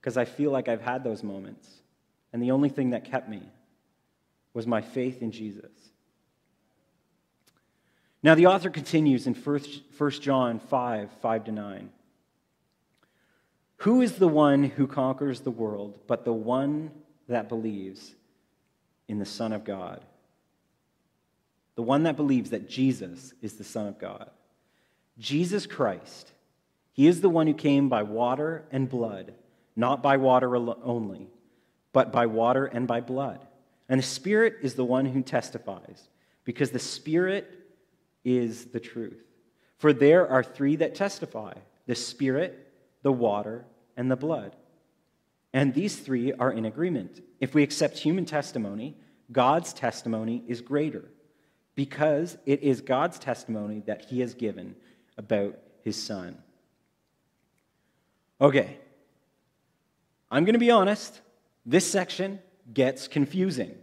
[0.00, 1.68] Because I feel like I've had those moments.
[2.32, 3.40] And the only thing that kept me
[4.52, 5.70] was my faith in Jesus.
[8.20, 11.90] Now, the author continues in 1 John 5 5 to 9.
[13.82, 16.92] Who is the one who conquers the world but the one
[17.26, 18.14] that believes
[19.08, 20.04] in the Son of God?
[21.74, 24.30] The one that believes that Jesus is the Son of God.
[25.18, 26.30] Jesus Christ,
[26.92, 29.34] he is the one who came by water and blood,
[29.74, 31.26] not by water only,
[31.92, 33.44] but by water and by blood.
[33.88, 36.08] And the Spirit is the one who testifies,
[36.44, 37.50] because the Spirit
[38.24, 39.24] is the truth.
[39.78, 41.54] For there are three that testify
[41.88, 43.64] the Spirit, the water,
[43.96, 44.56] and the blood.
[45.52, 47.22] And these three are in agreement.
[47.40, 48.96] If we accept human testimony,
[49.30, 51.04] God's testimony is greater,
[51.74, 54.76] because it is God's testimony that He has given
[55.16, 56.38] about his son.
[58.40, 58.78] Okay,
[60.30, 61.20] I'm going to be honest,
[61.64, 62.40] this section
[62.72, 63.74] gets confusing.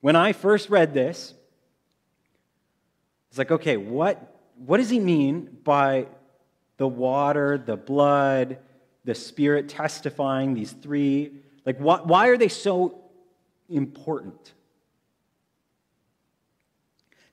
[0.00, 1.34] When I first read this,
[3.30, 6.06] it's like, okay, what, what does he mean by
[6.78, 8.58] the water, the blood,
[9.04, 11.32] the spirit testifying, these three?
[11.66, 12.98] Like, why, why are they so
[13.68, 14.54] important?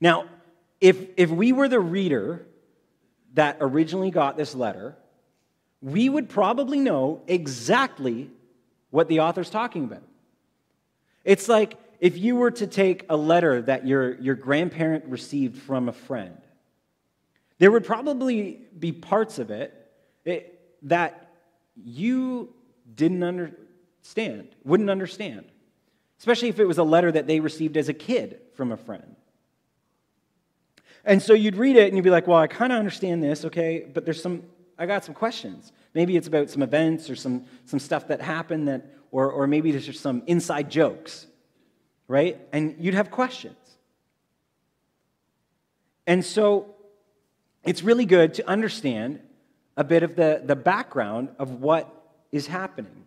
[0.02, 0.26] Now,
[0.82, 2.46] if, if we were the reader
[3.34, 4.98] that originally got this letter,
[5.82, 8.30] we would probably know exactly
[8.90, 10.04] what the author's talking about.
[11.24, 15.90] It's like if you were to take a letter that your, your grandparent received from
[15.90, 16.38] a friend,
[17.58, 19.92] there would probably be parts of it,
[20.26, 21.32] it that
[21.76, 22.54] you
[22.96, 25.46] didn't understand, wouldn't understand,
[26.20, 29.16] especially if it was a letter that they received as a kid from a friend.
[31.04, 33.46] And so you'd read it and you'd be like, well, I kind of understand this,
[33.46, 34.44] okay, but there's some,
[34.78, 35.72] I got some questions.
[35.94, 39.72] Maybe it's about some events or some, some stuff that happened that, or, or maybe
[39.72, 41.28] there's just some inside jokes,
[42.08, 42.40] right?
[42.52, 43.56] And you'd have questions.
[46.08, 46.75] And so
[47.66, 49.20] it's really good to understand
[49.78, 51.92] a bit of the, the background of what
[52.32, 53.06] is happening.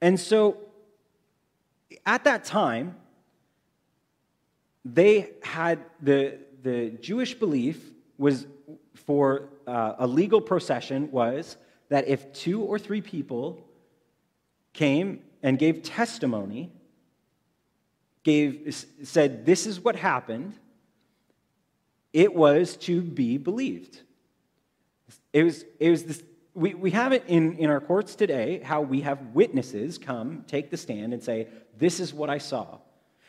[0.00, 0.56] And so
[2.06, 2.96] at that time,
[4.84, 7.82] they had the, the Jewish belief
[8.16, 8.46] was
[8.94, 11.56] for uh, a legal procession was
[11.88, 13.64] that if two or three people
[14.72, 16.70] came and gave testimony,
[18.22, 20.54] gave, said, This is what happened,
[22.12, 24.00] it was to be believed.
[25.32, 26.22] It was, it was this,
[26.54, 30.70] we, we have it in, in our courts today how we have witnesses come, take
[30.70, 32.78] the stand, and say, This is what I saw.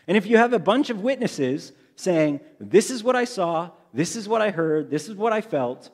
[0.07, 4.15] And if you have a bunch of witnesses saying, This is what I saw, this
[4.15, 5.89] is what I heard, this is what I felt,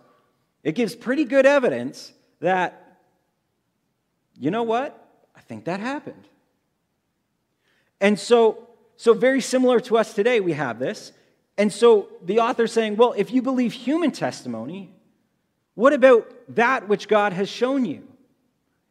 [0.63, 2.99] it gives pretty good evidence that,
[4.37, 5.01] you know what?
[5.35, 6.27] I think that happened.
[7.99, 11.11] And so, so very similar to us today, we have this.
[11.57, 14.91] And so the author's saying, well, if you believe human testimony,
[15.75, 18.07] What about that which God has shown you?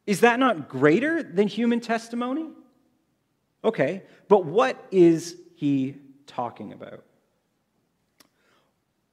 [0.07, 2.51] Is that not greater than human testimony?
[3.65, 5.97] Okay, but what is he
[6.27, 7.03] talking about?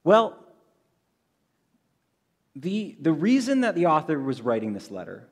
[0.04, 0.38] Well,
[2.54, 5.26] the, the reason that the author was writing this letter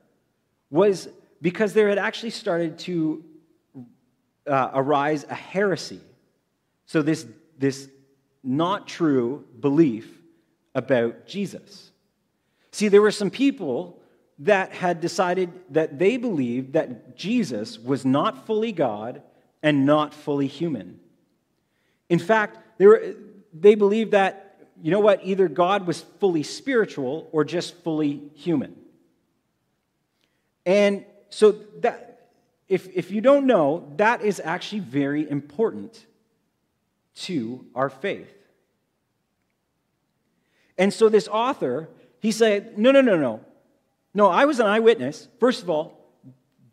[0.71, 1.07] was
[1.39, 3.23] because there had actually started to
[4.47, 6.01] uh, arise a heresy.
[6.87, 7.27] So, this,
[7.59, 7.87] this
[8.43, 10.19] not true belief
[10.73, 11.91] about Jesus.
[12.71, 14.01] See, there were some people
[14.39, 19.21] that had decided that they believed that Jesus was not fully God
[19.61, 20.99] and not fully human.
[22.09, 23.15] In fact, they, were,
[23.53, 28.75] they believed that, you know what, either God was fully spiritual or just fully human.
[30.65, 32.29] And so that,
[32.67, 36.05] if, if you don't know, that is actually very important
[37.15, 38.33] to our faith.
[40.77, 41.89] And so this author,
[42.19, 43.41] he said, no, no, no, no.
[44.13, 45.27] No, I was an eyewitness.
[45.39, 45.97] First of all,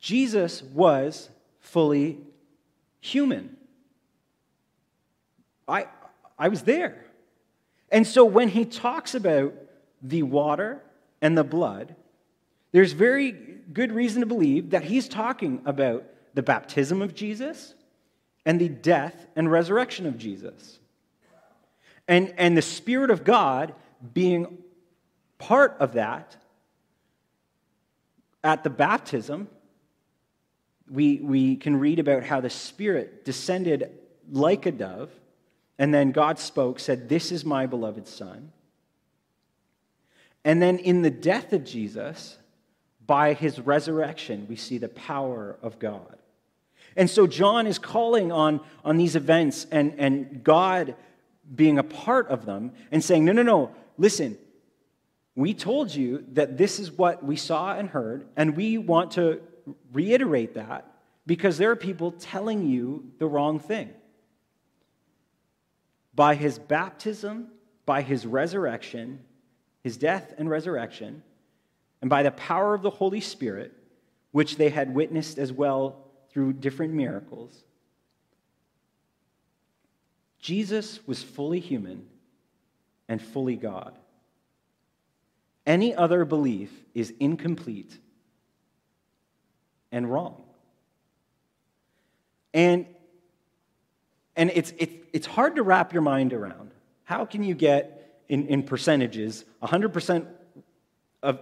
[0.00, 1.28] Jesus was
[1.60, 2.18] fully
[3.00, 3.56] human.
[5.66, 5.86] I,
[6.38, 7.04] I was there.
[7.90, 9.54] And so when he talks about
[10.02, 10.82] the water
[11.20, 11.94] and the blood,
[12.72, 13.32] there's very
[13.72, 17.74] good reason to believe that he's talking about the baptism of Jesus
[18.48, 20.78] and the death and resurrection of Jesus.
[22.08, 23.74] And, and the Spirit of God
[24.14, 24.56] being
[25.36, 26.34] part of that
[28.42, 29.48] at the baptism,
[30.90, 33.90] we, we can read about how the Spirit descended
[34.32, 35.10] like a dove,
[35.78, 38.50] and then God spoke, said, This is my beloved Son.
[40.42, 42.38] And then in the death of Jesus,
[43.06, 46.17] by his resurrection, we see the power of God.
[46.98, 50.96] And so John is calling on, on these events and, and God
[51.54, 54.36] being a part of them and saying, No, no, no, listen,
[55.36, 59.40] we told you that this is what we saw and heard, and we want to
[59.92, 60.92] reiterate that
[61.24, 63.90] because there are people telling you the wrong thing.
[66.16, 67.46] By his baptism,
[67.86, 69.20] by his resurrection,
[69.84, 71.22] his death and resurrection,
[72.00, 73.72] and by the power of the Holy Spirit,
[74.32, 77.64] which they had witnessed as well through different miracles,
[80.40, 82.06] Jesus was fully human
[83.08, 83.98] and fully God.
[85.66, 87.98] Any other belief is incomplete
[89.92, 90.42] and wrong.
[92.54, 92.86] And,
[94.36, 96.70] and it's, it's, it's hard to wrap your mind around.
[97.04, 100.26] How can you get, in, in percentages, 100%
[101.22, 101.40] of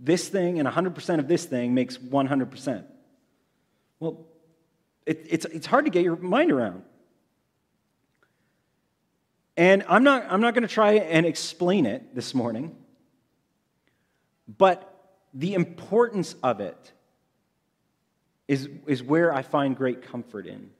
[0.00, 2.84] this thing and 100% of this thing makes 100%?
[4.02, 4.26] Well,
[5.06, 6.82] it, it's, it's hard to get your mind around.
[9.56, 12.74] And I'm not, I'm not going to try and explain it this morning.
[14.58, 14.92] But
[15.32, 16.92] the importance of it
[18.48, 20.70] is, is where I find great comfort in.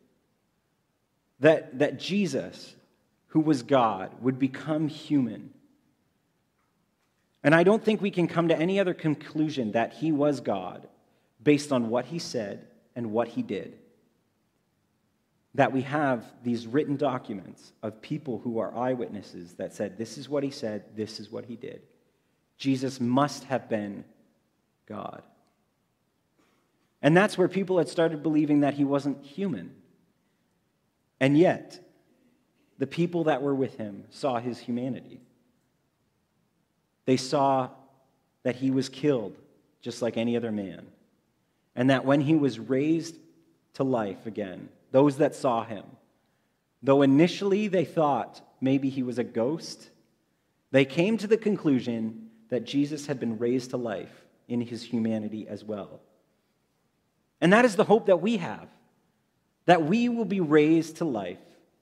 [1.39, 2.75] That, that Jesus,
[3.29, 5.51] who was God, would become human.
[7.45, 10.89] And I don't think we can come to any other conclusion that he was God
[11.41, 13.79] based on what he said and what he did.
[15.55, 20.29] That we have these written documents of people who are eyewitnesses that said, This is
[20.29, 21.83] what he said, this is what he did.
[22.57, 24.05] Jesus must have been
[24.87, 25.23] God.
[27.03, 29.75] And that's where people had started believing that he wasn't human.
[31.21, 31.81] And yet,
[32.79, 35.21] the people that were with him saw his humanity.
[37.05, 37.71] They saw
[38.45, 39.37] that he was killed
[39.81, 40.87] just like any other man.
[41.75, 43.17] And that when he was raised
[43.75, 45.85] to life again, those that saw him,
[46.83, 49.91] though initially they thought maybe he was a ghost,
[50.71, 55.47] they came to the conclusion that Jesus had been raised to life in his humanity
[55.49, 56.01] as well.
[57.41, 58.69] And that is the hope that we have
[59.67, 61.39] that we will be raised to life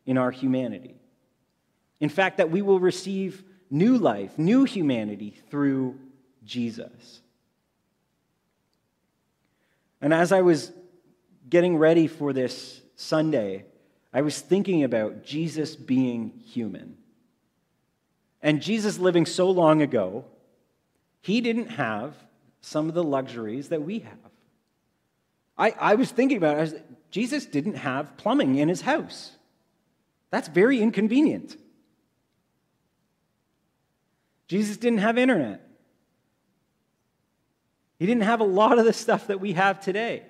[0.07, 0.95] in our humanity.
[2.01, 5.99] In fact, that we will receive new life, new humanity through
[6.45, 7.21] Jesus.
[10.01, 10.73] And as I was
[11.49, 13.65] getting ready for this Sunday,
[14.13, 16.97] I was thinking about Jesus being human.
[18.43, 20.25] And Jesus living so long ago
[21.23, 22.15] he didn't have
[22.61, 24.15] some of the luxuries that we have.
[25.57, 26.61] I, I was thinking about it.
[26.61, 26.75] Was,
[27.11, 29.33] Jesus didn't have plumbing in his house.
[30.31, 31.57] That's very inconvenient.
[34.49, 35.70] Jesus didn't have internet.
[38.01, 40.23] He didn't have a lot of the stuff that we have today.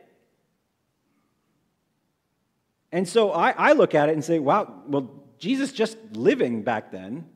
[2.90, 5.08] And so I, I look at it and say, wow, well,
[5.38, 7.26] Jesus just living back then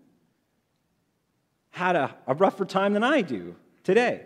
[1.70, 3.54] had a, a rougher time than I do
[3.84, 4.22] today,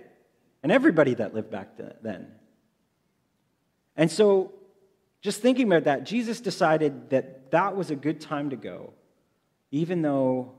[0.62, 2.28] and everybody that lived back then.
[3.94, 4.52] And so,
[5.20, 8.94] just thinking about that, Jesus decided that that was a good time to go,
[9.70, 10.52] even though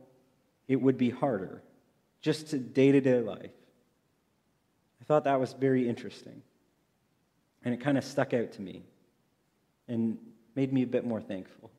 [0.67, 1.63] it would be harder,
[2.21, 3.51] just to day to day life.
[5.09, 6.43] Thought that was very interesting.
[7.65, 8.83] And it kind of stuck out to me
[9.87, 10.19] and
[10.55, 11.71] made me a bit more thankful.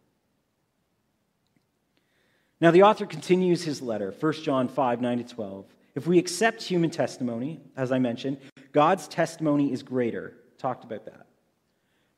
[2.61, 5.64] Now, the author continues his letter, 1 John 5 9 to 12.
[5.95, 8.39] If we accept human testimony, as I mentioned,
[8.72, 10.35] God's testimony is greater.
[10.59, 11.26] Talked about that.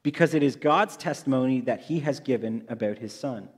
[0.03, 3.51] Because it is God's testimony that he has given about his Son.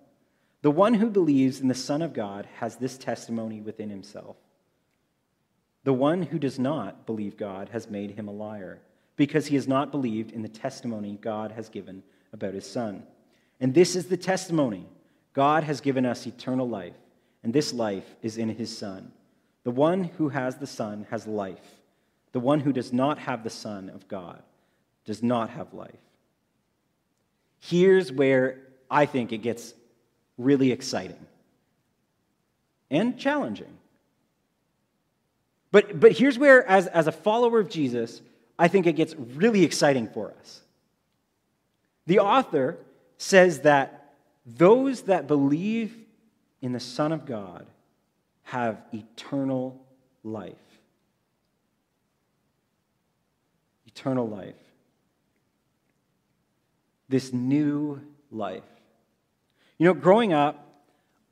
[0.63, 4.37] The one who believes in the Son of God has this testimony within himself.
[5.85, 8.81] The one who does not believe God has made him a liar,
[9.17, 13.05] because he has not believed in the testimony God has given about his Son.
[13.61, 14.87] And this is the testimony
[15.35, 16.97] God has given us eternal life,
[17.43, 19.13] and this life is in his Son.
[19.63, 21.81] The one who has the Son has life.
[22.33, 24.43] The one who does not have the Son of God
[25.05, 25.91] does not have life.
[27.61, 28.59] Here's where
[28.91, 29.75] I think it gets
[30.37, 31.27] really exciting
[32.91, 33.79] and challenging.
[35.75, 38.23] But, but here's where, as, as a follower of Jesus,
[38.57, 40.61] I think it gets really exciting for us.
[42.07, 42.79] The author
[43.19, 44.15] says that
[44.47, 45.93] those that believe
[46.63, 47.67] in the Son of God
[48.45, 49.85] have eternal
[50.23, 50.55] life.
[53.89, 54.55] Eternal life.
[57.09, 58.01] This new
[58.31, 58.63] life.
[59.79, 60.64] You know, growing up,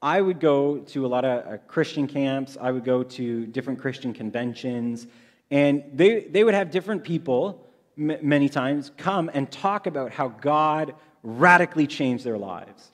[0.02, 3.78] I would go to a lot of uh, Christian camps, I would go to different
[3.78, 5.06] Christian conventions,
[5.48, 7.64] and they, they would have different people,
[7.96, 12.90] m- many times, come and talk about how God radically changed their lives.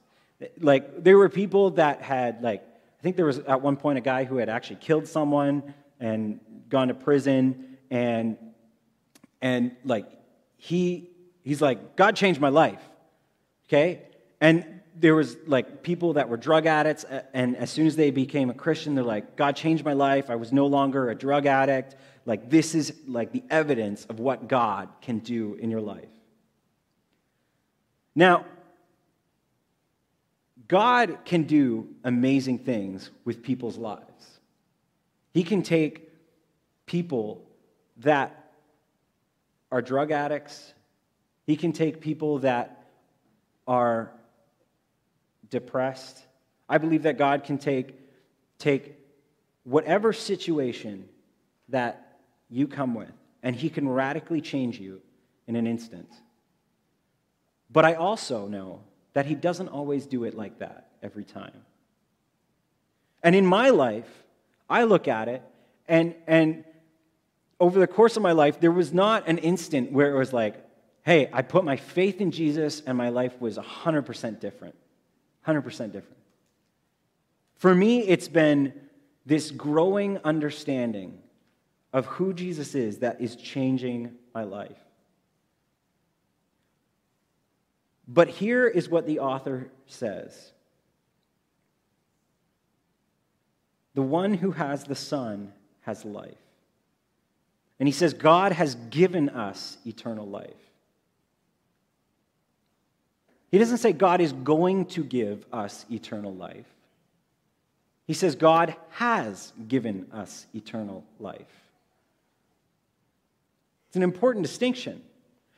[0.60, 2.62] Like, there were people that had, like,
[2.98, 6.40] I think there was at one point a guy who had actually killed someone and
[6.68, 8.36] gone to prison, and,
[9.40, 10.06] and like,
[10.58, 11.08] he,
[11.42, 12.82] he's like, God changed my life.
[13.66, 14.02] Okay?
[14.40, 18.10] And there was like people that were drug addicts uh, and as soon as they
[18.10, 20.30] became a christian they're like god changed my life.
[20.30, 21.94] I was no longer a drug addict.
[22.26, 26.08] Like this is like the evidence of what god can do in your life.
[28.14, 28.44] Now
[30.66, 34.40] god can do amazing things with people's lives.
[35.32, 36.10] He can take
[36.86, 37.44] people
[37.98, 38.52] that
[39.70, 40.72] are drug addicts.
[41.46, 42.86] He can take people that
[43.66, 44.12] are
[45.50, 46.18] depressed.
[46.68, 47.94] I believe that God can take,
[48.58, 48.98] take
[49.64, 51.08] whatever situation
[51.68, 52.18] that
[52.48, 55.00] you come with, and He can radically change you
[55.46, 56.10] in an instant.
[57.70, 58.80] But I also know
[59.12, 61.52] that He doesn't always do it like that every time.
[63.22, 64.08] And in my life,
[64.70, 65.42] I look at it,
[65.88, 66.64] and, and
[67.60, 70.64] over the course of my life, there was not an instant where it was like,
[71.02, 74.74] hey, I put my faith in Jesus, and my life was 100% different.
[75.48, 76.18] 100% different.
[77.56, 78.72] For me, it's been
[79.26, 81.18] this growing understanding
[81.92, 84.76] of who Jesus is that is changing my life.
[88.06, 90.52] But here is what the author says
[93.94, 96.38] The one who has the Son has life.
[97.80, 100.67] And he says, God has given us eternal life.
[103.50, 106.66] He doesn't say God is going to give us eternal life.
[108.06, 111.40] He says God has given us eternal life.
[113.88, 115.02] It's an important distinction.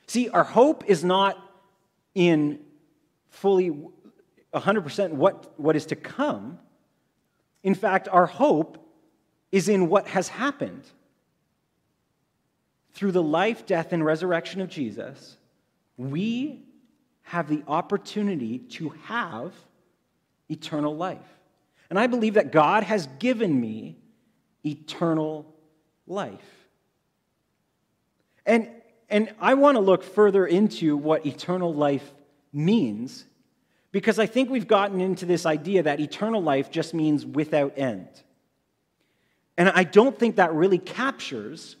[0.07, 1.37] See, our hope is not
[2.15, 2.59] in
[3.29, 3.71] fully
[4.53, 6.59] 100% what, what is to come.
[7.63, 8.77] In fact, our hope
[9.51, 10.83] is in what has happened.
[12.93, 15.37] Through the life, death, and resurrection of Jesus,
[15.97, 16.63] we
[17.23, 19.53] have the opportunity to have
[20.49, 21.19] eternal life.
[21.89, 23.97] And I believe that God has given me
[24.65, 25.45] eternal
[26.07, 26.67] life.
[28.45, 28.69] And,
[29.09, 32.13] and I want to look further into what eternal life
[32.53, 33.25] means
[33.91, 38.07] because I think we've gotten into this idea that eternal life just means without end.
[39.57, 41.75] And I don't think that really captures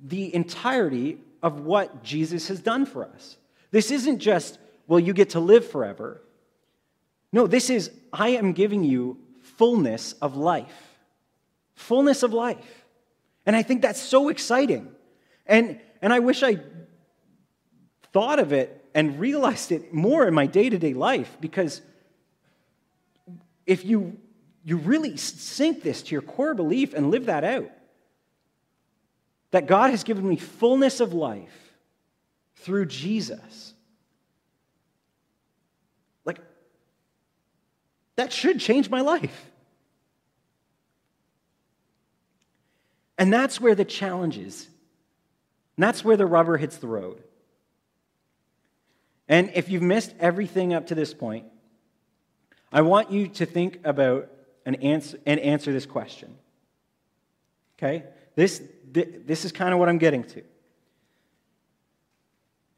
[0.00, 3.36] the entirety of what Jesus has done for us.
[3.70, 6.22] This isn't just, well, you get to live forever.
[7.32, 10.96] No, this is, I am giving you fullness of life.
[11.74, 12.84] Fullness of life.
[13.46, 14.88] And I think that's so exciting.
[15.46, 16.58] And, and I wish I
[18.12, 21.80] thought of it and realized it more in my day to day life because
[23.66, 24.18] if you
[24.64, 27.70] you really sink this to your core belief and live that out.
[29.52, 31.69] That God has given me fullness of life
[32.60, 33.74] through Jesus.
[36.24, 36.38] Like,
[38.16, 39.50] that should change my life.
[43.18, 44.66] And that's where the challenge is.
[45.76, 47.22] And that's where the rubber hits the road.
[49.28, 51.46] And if you've missed everything up to this point,
[52.72, 54.28] I want you to think about
[54.66, 56.36] and answer, and answer this question.
[57.78, 58.04] Okay?
[58.34, 60.42] This, this is kind of what I'm getting to.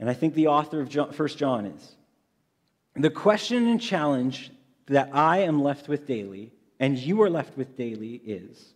[0.03, 1.95] And I think the author of John, 1 John is.
[2.97, 4.51] The question and challenge
[4.87, 6.51] that I am left with daily,
[6.81, 8.75] and you are left with daily, is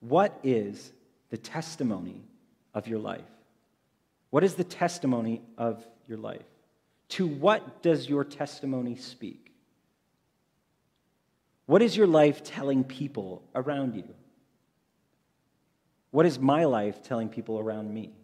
[0.00, 0.90] what is
[1.28, 2.24] the testimony
[2.72, 3.20] of your life?
[4.30, 6.40] What is the testimony of your life?
[7.10, 9.52] To what does your testimony speak?
[11.66, 14.08] What is your life telling people around you?
[16.12, 18.14] What is my life telling people around me?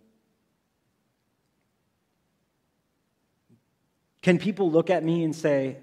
[4.22, 5.76] Can people look at me and say,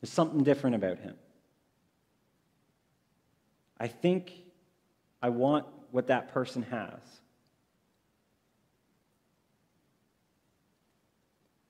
[0.00, 1.16] there's something different about him?
[3.78, 4.32] I think
[5.22, 7.00] I want what that person has.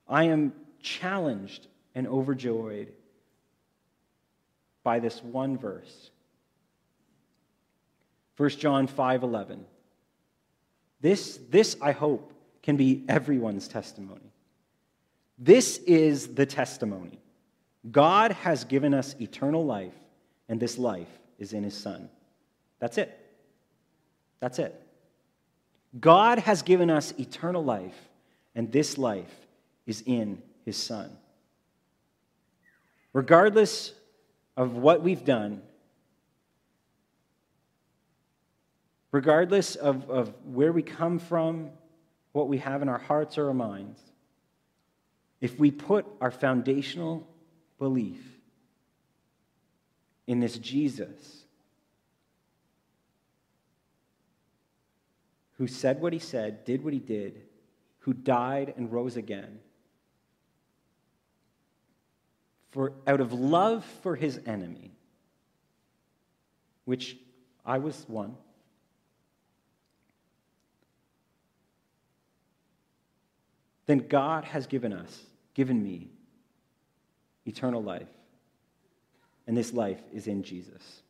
[0.08, 2.92] I am challenged and overjoyed
[4.82, 6.10] by this one verse.
[8.36, 9.64] 1 John 5:11.
[11.00, 12.32] This this I hope
[12.62, 14.33] can be everyone's testimony.
[15.38, 17.18] This is the testimony.
[17.90, 19.94] God has given us eternal life
[20.48, 21.08] and this life
[21.38, 22.08] is in his son.
[22.78, 23.18] That's it.
[24.40, 24.80] That's it.
[25.98, 27.96] God has given us eternal life
[28.54, 29.34] and this life
[29.86, 31.16] is in his son.
[33.12, 33.92] Regardless
[34.56, 35.62] of what we've done,
[39.12, 41.70] regardless of, of where we come from,
[42.32, 44.00] what we have in our hearts or our minds,
[45.44, 47.28] if we put our foundational
[47.78, 48.18] belief
[50.26, 51.44] in this Jesus
[55.58, 57.42] who said what he said, did what he did,
[57.98, 59.58] who died and rose again,
[62.70, 64.92] for out of love for his enemy,
[66.86, 67.18] which
[67.66, 68.34] I was one,
[73.84, 75.22] then God has given us,
[75.54, 76.10] given me,
[77.46, 78.08] eternal life.
[79.46, 81.02] And this life is in Jesus.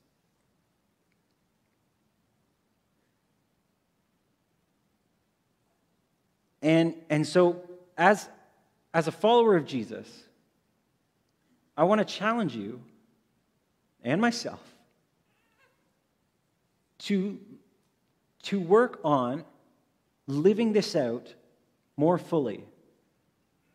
[6.62, 7.62] And, and so,
[7.96, 8.28] as,
[8.94, 10.08] as a follower of Jesus,
[11.76, 12.80] I want to challenge you
[14.02, 14.60] and myself
[17.00, 17.38] to,
[18.44, 19.44] to work on
[20.26, 21.34] living this out
[21.96, 22.64] more fully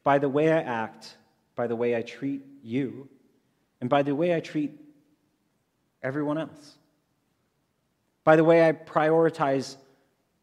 [0.10, 1.18] by the way I act,
[1.55, 3.07] by the way I treat you,
[3.80, 4.72] and by the way I treat
[6.01, 6.80] everyone else.
[8.24, 9.76] By the way I prioritize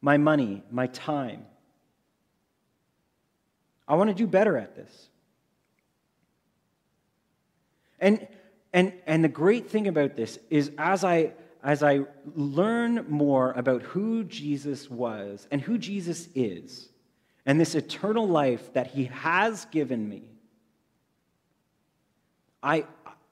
[0.01, 1.47] my money, my time.
[3.89, 5.09] I want to do better at this.
[7.99, 8.25] And,
[8.73, 11.33] and, and the great thing about this is as I,
[11.65, 12.03] as I
[12.37, 16.89] learn more about who Jesus was and who Jesus is,
[17.47, 20.25] and this eternal life that he has given me,
[22.63, 22.85] I,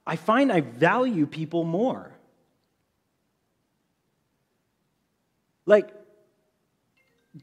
[0.06, 2.12] I find I value people more.
[5.66, 5.90] Like,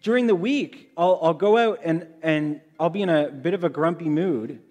[0.01, 3.65] during the week, I'll, I'll go out and, and I'll be in a bit of
[3.65, 4.61] a grumpy mood,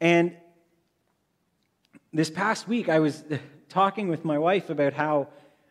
[0.00, 0.34] and
[2.14, 3.22] this past week, I was
[3.68, 5.28] talking with my wife about how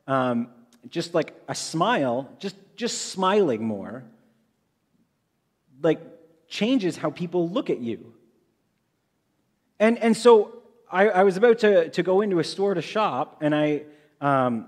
[0.08, 0.50] um,
[0.90, 4.04] just like a smile, just, just smiling more,
[5.82, 6.00] like
[6.48, 8.14] changes how people look at you.
[9.80, 10.62] And, and so
[10.92, 13.84] I, I was about to, to go into a store to shop, and I,
[14.20, 14.68] um,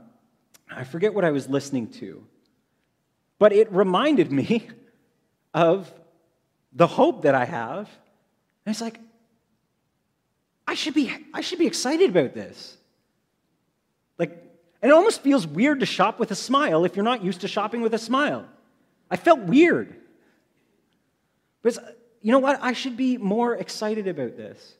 [0.71, 2.25] I forget what I was listening to,
[3.37, 4.67] but it reminded me
[5.53, 5.93] of
[6.71, 7.89] the hope that I have.
[8.65, 8.99] And it's like,
[10.67, 12.77] I should be, I should be excited about this.
[14.17, 14.31] Like,
[14.81, 17.47] and it almost feels weird to shop with a smile if you're not used to
[17.47, 18.45] shopping with a smile.
[19.11, 19.95] I felt weird.
[21.63, 21.81] But uh,
[22.21, 22.59] you know what?
[22.61, 24.75] I should be more excited about this.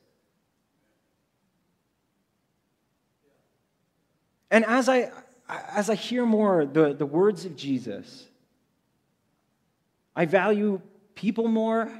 [4.50, 5.10] And as I,
[5.48, 8.28] as I hear more the, the words of Jesus,
[10.14, 10.80] I value
[11.16, 11.90] people more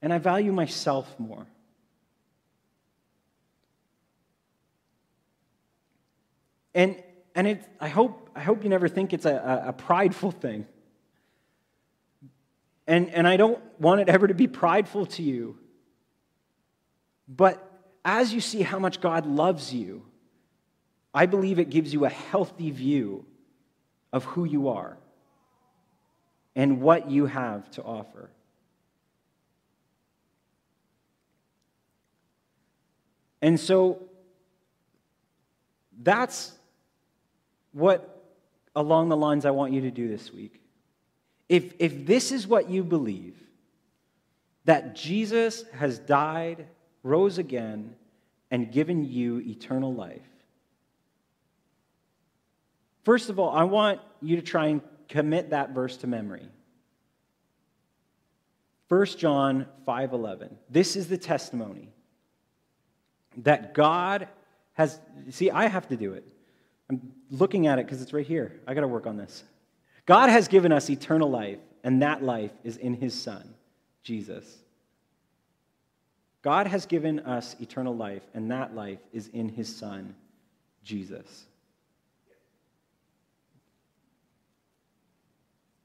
[0.00, 1.46] and I value myself more.
[6.74, 7.02] And,
[7.34, 10.66] and it, I, hope, I hope you never think it's a, a, a prideful thing.
[12.90, 15.56] And, and I don't want it ever to be prideful to you.
[17.28, 17.64] But
[18.04, 20.02] as you see how much God loves you,
[21.14, 23.26] I believe it gives you a healthy view
[24.12, 24.98] of who you are
[26.56, 28.28] and what you have to offer.
[33.40, 34.02] And so
[36.02, 36.50] that's
[37.70, 38.20] what,
[38.74, 40.60] along the lines, I want you to do this week.
[41.50, 43.36] If, if this is what you believe,
[44.66, 46.68] that Jesus has died,
[47.02, 47.96] rose again,
[48.52, 50.22] and given you eternal life,
[53.02, 56.46] first of all, I want you to try and commit that verse to memory.
[58.88, 60.56] 1 John 5:11.
[60.68, 61.88] This is the testimony
[63.38, 64.28] that God
[64.74, 66.24] has see I have to do it.
[66.88, 68.60] I'm looking at it cuz it's right here.
[68.68, 69.42] I got to work on this.
[70.10, 73.54] God has given us eternal life and that life is in his son,
[74.02, 74.58] Jesus.
[76.42, 80.16] God has given us eternal life and that life is in his son,
[80.82, 81.44] Jesus.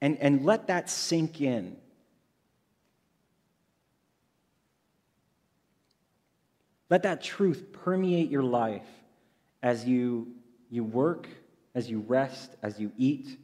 [0.01, 1.78] And, and let that sink in.
[6.89, 8.88] Let that truth permeate your life
[9.61, 10.30] as you,
[10.71, 11.28] you work,
[11.76, 13.38] as you rest, as you eat,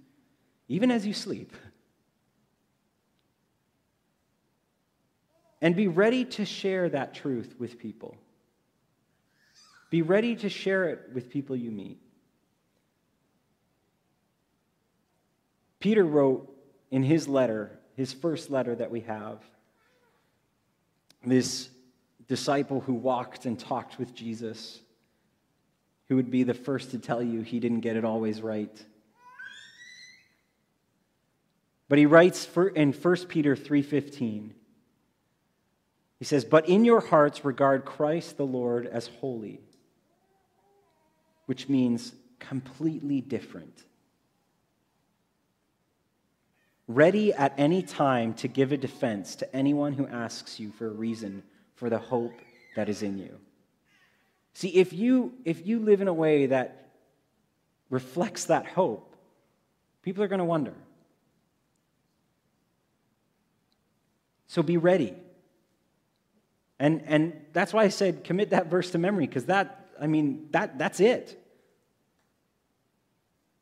[0.71, 1.53] even as you sleep.
[5.61, 8.15] And be ready to share that truth with people.
[9.89, 11.99] Be ready to share it with people you meet.
[15.81, 16.49] Peter wrote
[16.89, 19.43] in his letter, his first letter that we have,
[21.25, 21.69] this
[22.29, 24.79] disciple who walked and talked with Jesus,
[26.07, 28.85] who would be the first to tell you he didn't get it always right.
[31.91, 34.53] But he writes in 1 Peter 3:15.
[36.19, 39.59] He says, "But in your hearts regard Christ the Lord as holy,"
[41.47, 43.83] which means completely different.
[46.87, 50.93] Ready at any time to give a defense to anyone who asks you for a
[50.93, 51.43] reason
[51.75, 52.39] for the hope
[52.77, 53.37] that is in you.
[54.53, 56.93] See, if you, if you live in a way that
[57.89, 59.13] reflects that hope,
[60.03, 60.73] people are going to wonder.
[64.51, 65.15] So be ready.
[66.77, 70.49] And, and that's why I said commit that verse to memory, because that, I mean,
[70.51, 71.41] that, that's it.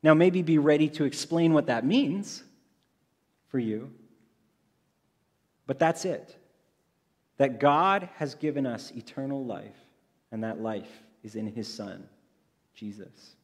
[0.02, 2.42] Now, maybe be ready to explain what that means
[3.50, 3.92] for you,
[5.68, 6.36] but that's it
[7.36, 9.78] that God has given us eternal life,
[10.32, 10.90] and that life
[11.22, 12.08] is in his Son,
[12.74, 13.36] Jesus.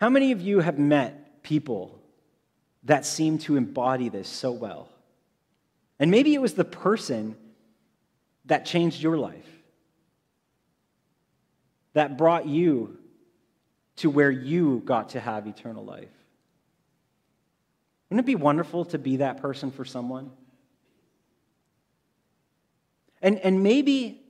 [0.00, 1.97] How many of you have met people
[2.84, 4.88] that seemed to embody this so well?
[5.98, 7.36] And maybe it was the person
[8.44, 9.48] that changed your life,
[11.92, 12.96] that brought you
[13.96, 16.08] to where you got to have eternal life.
[18.08, 20.30] Wouldn't it be wonderful to be that person for someone?
[23.20, 24.22] And, and maybe,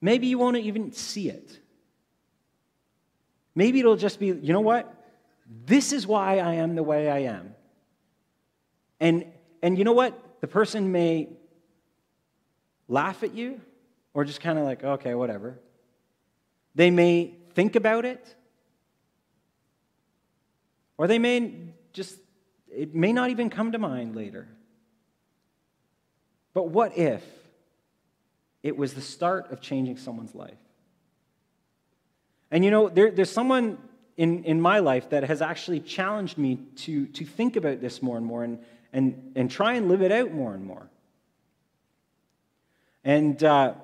[0.00, 1.58] maybe you won't even see it.
[3.54, 4.92] Maybe it'll just be, you know what?
[5.46, 7.54] This is why I am the way I am.
[9.00, 9.26] And,
[9.62, 10.40] and you know what?
[10.40, 11.28] The person may
[12.88, 13.60] laugh at you
[14.14, 15.58] or just kind of like, okay, whatever.
[16.74, 18.34] They may think about it,
[20.96, 21.54] or they may
[21.92, 22.16] just
[22.68, 24.48] it may not even come to mind later.
[26.52, 27.24] But what if
[28.62, 30.58] it was the start of changing someone's life?
[32.50, 33.78] And you know, there, there's someone
[34.16, 38.16] in, in my life that has actually challenged me to, to think about this more
[38.16, 38.58] and more and,
[38.92, 40.88] and, and try and live it out more and more.
[43.02, 43.74] And uh,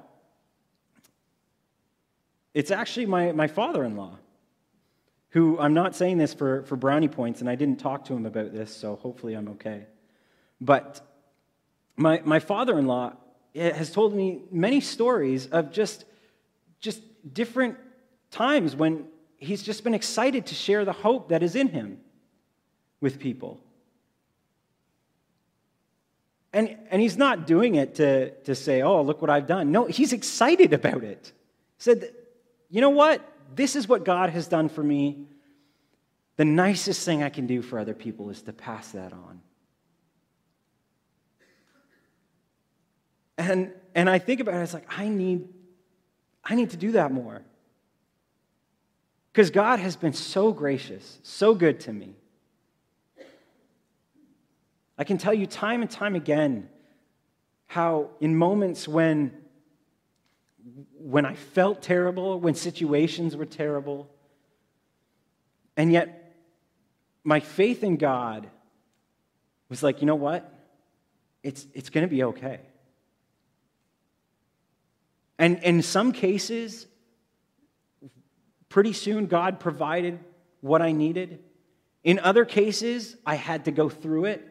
[2.54, 4.18] it's actually my, my father in law
[5.30, 8.26] who I'm not saying this for, for brownie points, and I didn't talk to him
[8.26, 9.86] about this, so hopefully I'm okay.
[10.60, 11.00] But
[11.96, 13.12] my, my father in law
[13.54, 16.04] has told me many stories of just,
[16.80, 17.00] just
[17.32, 17.76] different
[18.30, 19.06] times when
[19.40, 21.98] he's just been excited to share the hope that is in him
[23.00, 23.60] with people.
[26.52, 29.72] And, and he's not doing it to, to say, oh, look what I've done.
[29.72, 31.32] No, he's excited about it.
[31.78, 32.12] He said,
[32.68, 33.26] you know what?
[33.54, 35.26] this is what God has done for me.
[36.36, 39.40] The nicest thing I can do for other people is to pass that on.
[43.36, 45.48] And, and I think about it, it's like, I need,
[46.44, 47.42] I need to do that more.
[49.32, 52.14] Because God has been so gracious, so good to me.
[54.98, 56.68] I can tell you time and time again
[57.66, 59.32] how, in moments when,
[60.98, 64.10] when I felt terrible, when situations were terrible,
[65.76, 66.34] and yet
[67.22, 68.48] my faith in God
[69.68, 70.52] was like, you know what?
[71.42, 72.60] It's, it's going to be okay.
[75.38, 76.86] And in some cases,
[78.70, 80.18] pretty soon God provided
[80.62, 81.40] what I needed.
[82.02, 84.46] In other cases, I had to go through it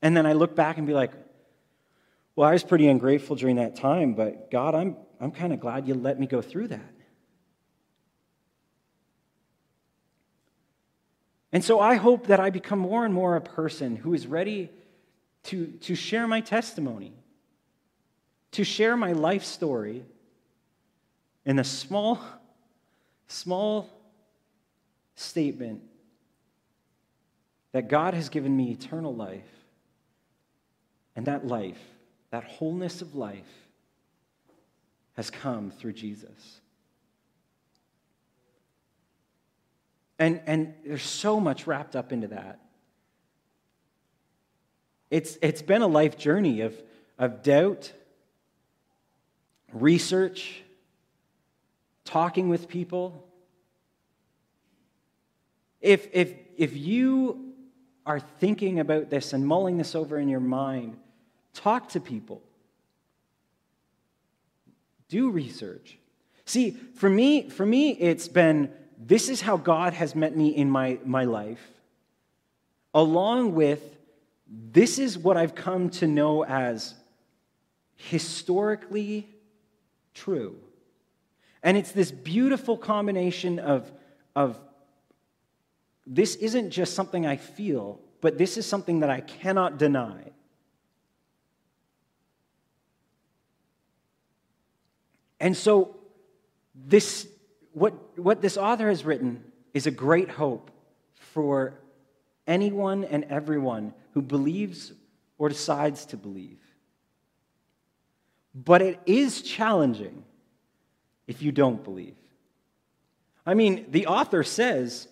[0.00, 1.12] and then I look back and be like,
[2.34, 5.86] well, I was pretty ungrateful during that time, but God, I'm, I'm kind of glad
[5.86, 6.94] you let me go through that.
[11.52, 14.70] And so I hope that I become more and more a person who is ready
[15.44, 17.12] to, to share my testimony,
[18.52, 20.04] to share my life story
[21.44, 22.20] in a small,
[23.30, 23.88] small
[25.14, 25.82] statement
[27.72, 29.44] that God has given me eternal life
[31.14, 31.80] and that life,
[32.30, 33.50] that wholeness of life,
[35.14, 36.60] has come through Jesus.
[40.18, 42.58] And, and there's so much wrapped up into that.
[45.10, 46.80] It's, it's been a life journey of,
[47.18, 47.92] of doubt,
[49.72, 50.62] research,
[52.10, 53.24] talking with people.
[55.80, 57.54] If, if, if you
[58.04, 60.96] are thinking about this and mulling this over in your mind,
[61.54, 62.42] talk to people.
[65.08, 65.98] Do research.
[66.46, 70.68] See, for me, for me, it's been this is how God has met me in
[70.68, 71.64] my, my life,
[72.92, 73.82] along with
[74.48, 76.94] this is what I've come to know as
[77.94, 79.28] historically
[80.12, 80.58] true.
[81.62, 83.90] And it's this beautiful combination of,
[84.34, 84.58] of
[86.06, 90.32] this isn't just something I feel, but this is something that I cannot deny.
[95.38, 95.96] And so,
[96.74, 97.26] this,
[97.72, 99.42] what, what this author has written
[99.72, 100.70] is a great hope
[101.14, 101.78] for
[102.46, 104.92] anyone and everyone who believes
[105.38, 106.58] or decides to believe.
[108.54, 110.24] But it is challenging
[111.30, 112.16] if you don't believe.
[113.46, 115.08] I mean, the author says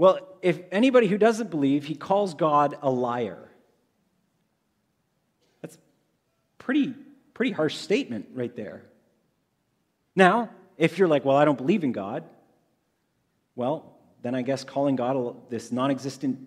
[0.00, 3.50] well, if anybody who doesn't believe, he calls God a liar.
[5.60, 5.76] That's
[6.56, 6.94] pretty
[7.34, 8.82] pretty harsh statement right there.
[10.16, 10.48] Now,
[10.78, 12.24] if you're like, well, I don't believe in God,
[13.54, 16.38] well, then I guess calling God a, this non existent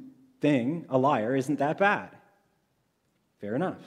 [0.42, 2.10] thing a liar isn't that bad.
[3.40, 3.78] Fair enough.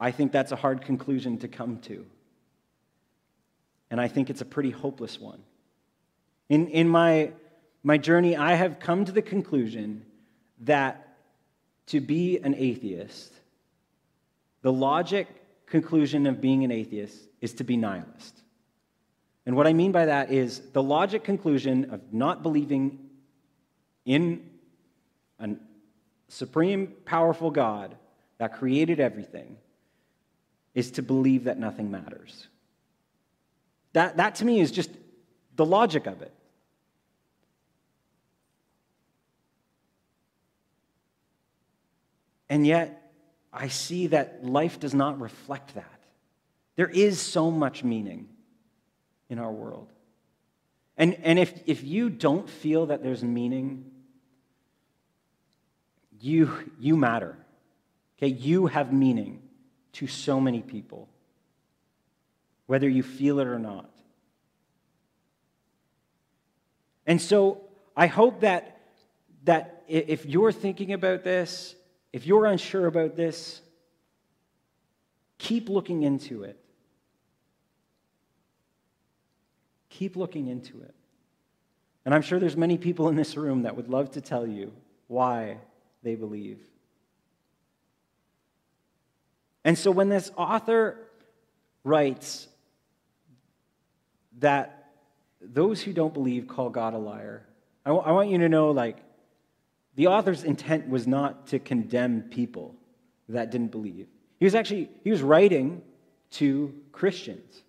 [0.00, 2.06] I think that's a hard conclusion to come to.
[3.90, 5.42] And I think it's a pretty hopeless one.
[6.48, 7.32] In, in my,
[7.82, 10.04] my journey, I have come to the conclusion
[10.60, 11.16] that
[11.86, 13.32] to be an atheist,
[14.62, 15.26] the logic
[15.66, 18.42] conclusion of being an atheist is to be nihilist.
[19.46, 22.98] And what I mean by that is the logic conclusion of not believing
[24.04, 24.44] in
[25.38, 25.50] a
[26.28, 27.96] supreme, powerful God
[28.38, 29.56] that created everything
[30.74, 32.46] is to believe that nothing matters.
[33.92, 34.90] That, that to me is just
[35.56, 36.32] the logic of it.
[42.48, 43.12] And yet,
[43.52, 46.00] I see that life does not reflect that.
[46.76, 48.28] There is so much meaning
[49.28, 49.88] in our world.
[50.96, 53.90] And, and if, if you don't feel that there's meaning,
[56.20, 57.36] you, you matter.
[58.16, 59.42] Okay, you have meaning
[59.94, 61.08] to so many people,
[62.66, 63.90] whether you feel it or not.
[67.06, 67.62] And so
[67.96, 68.80] I hope that,
[69.44, 71.74] that if you're thinking about this
[72.12, 73.60] if you're unsure about this,
[75.38, 76.58] keep looking into it.
[79.90, 80.94] Keep looking into it.
[82.04, 84.72] And I'm sure there's many people in this room that would love to tell you
[85.08, 85.58] why
[86.02, 86.60] they believe.
[89.68, 90.96] And so when this author
[91.84, 92.48] writes
[94.38, 94.94] that
[95.42, 97.46] those who don't believe call God a liar,
[97.84, 98.96] I, w- I want you to know like
[99.94, 102.76] the author's intent was not to condemn people
[103.28, 104.06] that didn't believe.
[104.38, 105.82] He was actually he was writing
[106.30, 107.62] to Christians,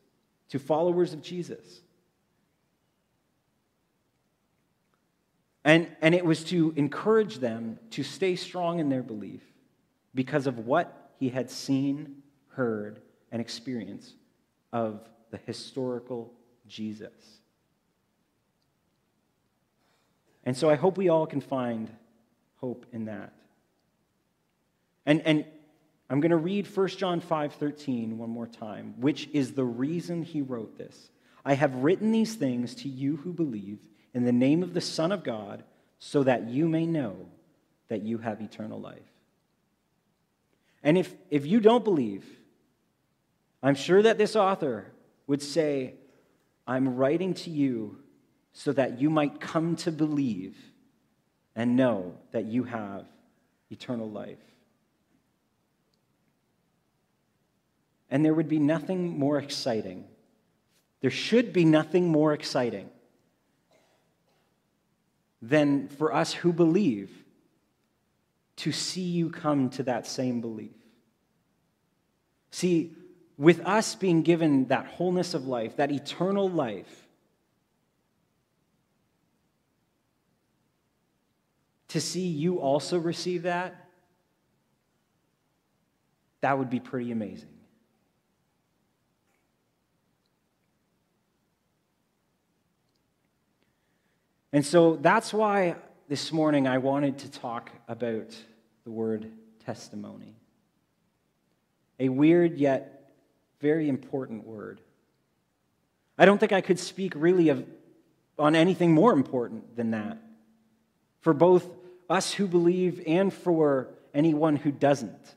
[0.52, 1.82] to followers of Jesus.
[5.66, 9.42] And, and it was to encourage them to stay strong in their belief
[10.16, 13.02] because of what he had seen, heard,
[13.32, 14.14] and experienced
[14.72, 15.02] of
[15.32, 16.34] the historical
[16.68, 17.40] Jesus.
[20.46, 21.92] And so I hope we all can find
[22.56, 23.34] hope in that.
[25.06, 25.46] And, and
[26.10, 30.24] I'm going to read 1 John 5 13 one more time, which is the reason
[30.24, 31.12] he wrote this.
[31.44, 33.80] I have written these things to you who believe
[34.14, 35.64] in the name of the Son of God,
[36.00, 37.16] so that you may know
[37.90, 39.09] that you have eternal life.
[40.84, 42.26] And if, if you don't believe,
[43.62, 44.92] I'm sure that this author
[45.28, 45.96] would say,
[46.66, 47.98] I'm writing to you
[48.54, 50.58] so that you might come to believe
[51.56, 53.06] and know that you have
[53.70, 54.38] eternal life.
[58.10, 60.06] And there would be nothing more exciting.
[61.02, 62.90] There should be nothing more exciting
[65.42, 67.12] than for us who believe
[68.60, 70.74] to see you come to that same belief.
[72.52, 72.92] See,
[73.38, 77.08] with us being given that wholeness of life, that eternal life,
[81.88, 83.88] to see you also receive that,
[86.42, 87.50] that would be pretty amazing.
[94.52, 95.76] And so that's why
[96.10, 98.36] this morning I wanted to talk about
[98.90, 99.32] the word
[99.68, 100.36] testimony.
[102.00, 103.12] A weird yet
[103.62, 104.82] very important word.
[106.18, 107.64] I don't think I could speak really of,
[108.40, 110.18] on anything more important than that
[111.22, 111.68] for both
[112.10, 115.36] us who believe and for anyone who doesn't.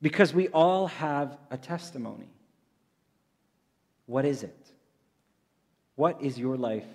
[0.00, 2.30] Because we all have a testimony.
[4.06, 4.70] What is it?
[5.96, 6.86] What is your life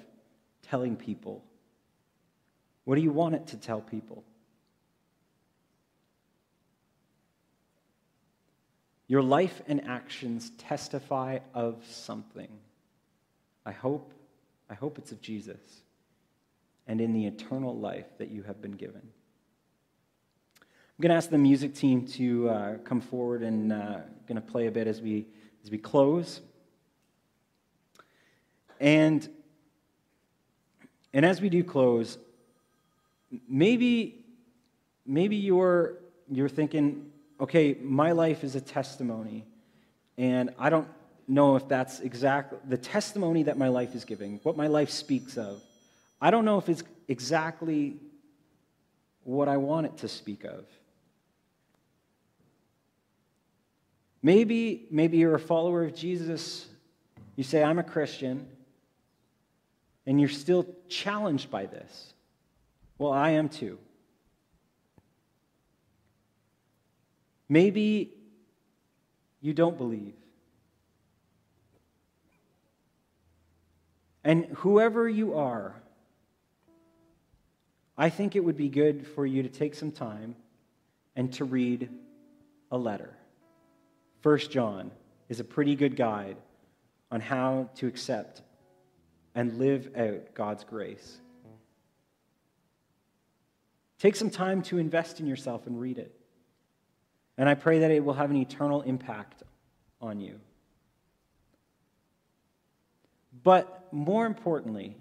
[0.70, 1.44] telling people?
[2.86, 4.24] What do you want it to tell people?
[9.08, 12.50] Your life and actions testify of something.
[13.66, 14.14] I hope,
[14.70, 15.60] I hope it's of Jesus
[16.88, 19.02] and in the eternal life that you have been given.
[20.62, 24.42] I'm going to ask the music team to uh, come forward and uh, going to
[24.42, 25.26] play a bit as we,
[25.64, 26.42] as we close.
[28.80, 29.28] And,
[31.14, 32.18] and as we do close,
[33.48, 34.26] maybe,
[35.06, 39.46] maybe you're, you're thinking, okay, my life is a testimony,
[40.18, 40.88] and I don't
[41.28, 45.38] know if that's exactly the testimony that my life is giving, what my life speaks
[45.38, 45.62] of.
[46.22, 47.98] I don't know if it's exactly
[49.24, 50.66] what I want it to speak of.
[54.22, 56.66] Maybe, maybe you're a follower of Jesus.
[57.36, 58.48] You say, I'm a Christian,
[60.06, 62.13] and you're still challenged by this.
[62.98, 63.80] Well, I am too.
[67.50, 68.12] Maybe
[69.42, 70.14] you don't believe.
[74.24, 75.76] And whoever you are,
[77.98, 80.36] I think it would be good for you to take some time
[81.16, 81.90] and to read
[82.72, 83.16] a letter.
[84.22, 84.92] First John
[85.30, 86.38] is a pretty good guide
[87.12, 88.42] on how to accept
[89.36, 91.20] and live out God's grace.
[94.00, 96.14] Take some time to invest in yourself and read it.
[97.38, 99.44] And I pray that it will have an eternal impact
[100.02, 100.40] on you.
[103.44, 104.96] But more importantly,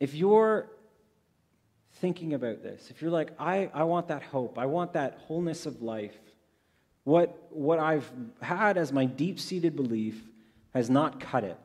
[0.00, 0.68] if you're
[1.94, 5.66] thinking about this, if you're like, I, I want that hope, I want that wholeness
[5.66, 6.16] of life,
[7.04, 8.10] what, what I've
[8.40, 10.22] had as my deep seated belief
[10.74, 11.58] has not cut it.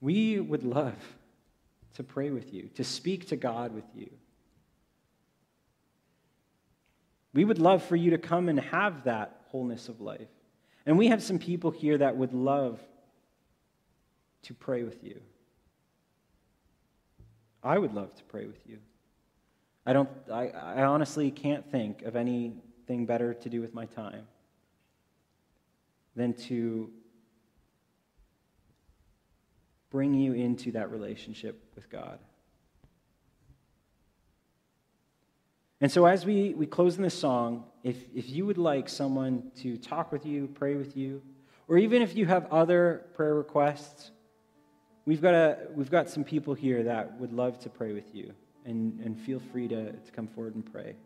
[0.00, 0.94] We would love
[1.98, 4.08] to pray with you, to speak to God with you.
[7.32, 10.28] We would love for you to come and have that wholeness of life.
[10.86, 12.80] And we have some people here that would love
[14.42, 15.20] to pray with you.
[17.64, 18.78] I would love to pray with you.
[19.84, 24.28] I don't I, I honestly can't think of anything better to do with my time
[26.14, 26.90] than to
[29.90, 32.18] bring you into that relationship with God.
[35.80, 39.52] And so, as we, we close in this song, if, if you would like someone
[39.62, 41.22] to talk with you, pray with you,
[41.68, 44.10] or even if you have other prayer requests,
[45.04, 48.32] we've got, a, we've got some people here that would love to pray with you.
[48.64, 50.96] And, and feel free to, to come forward and pray.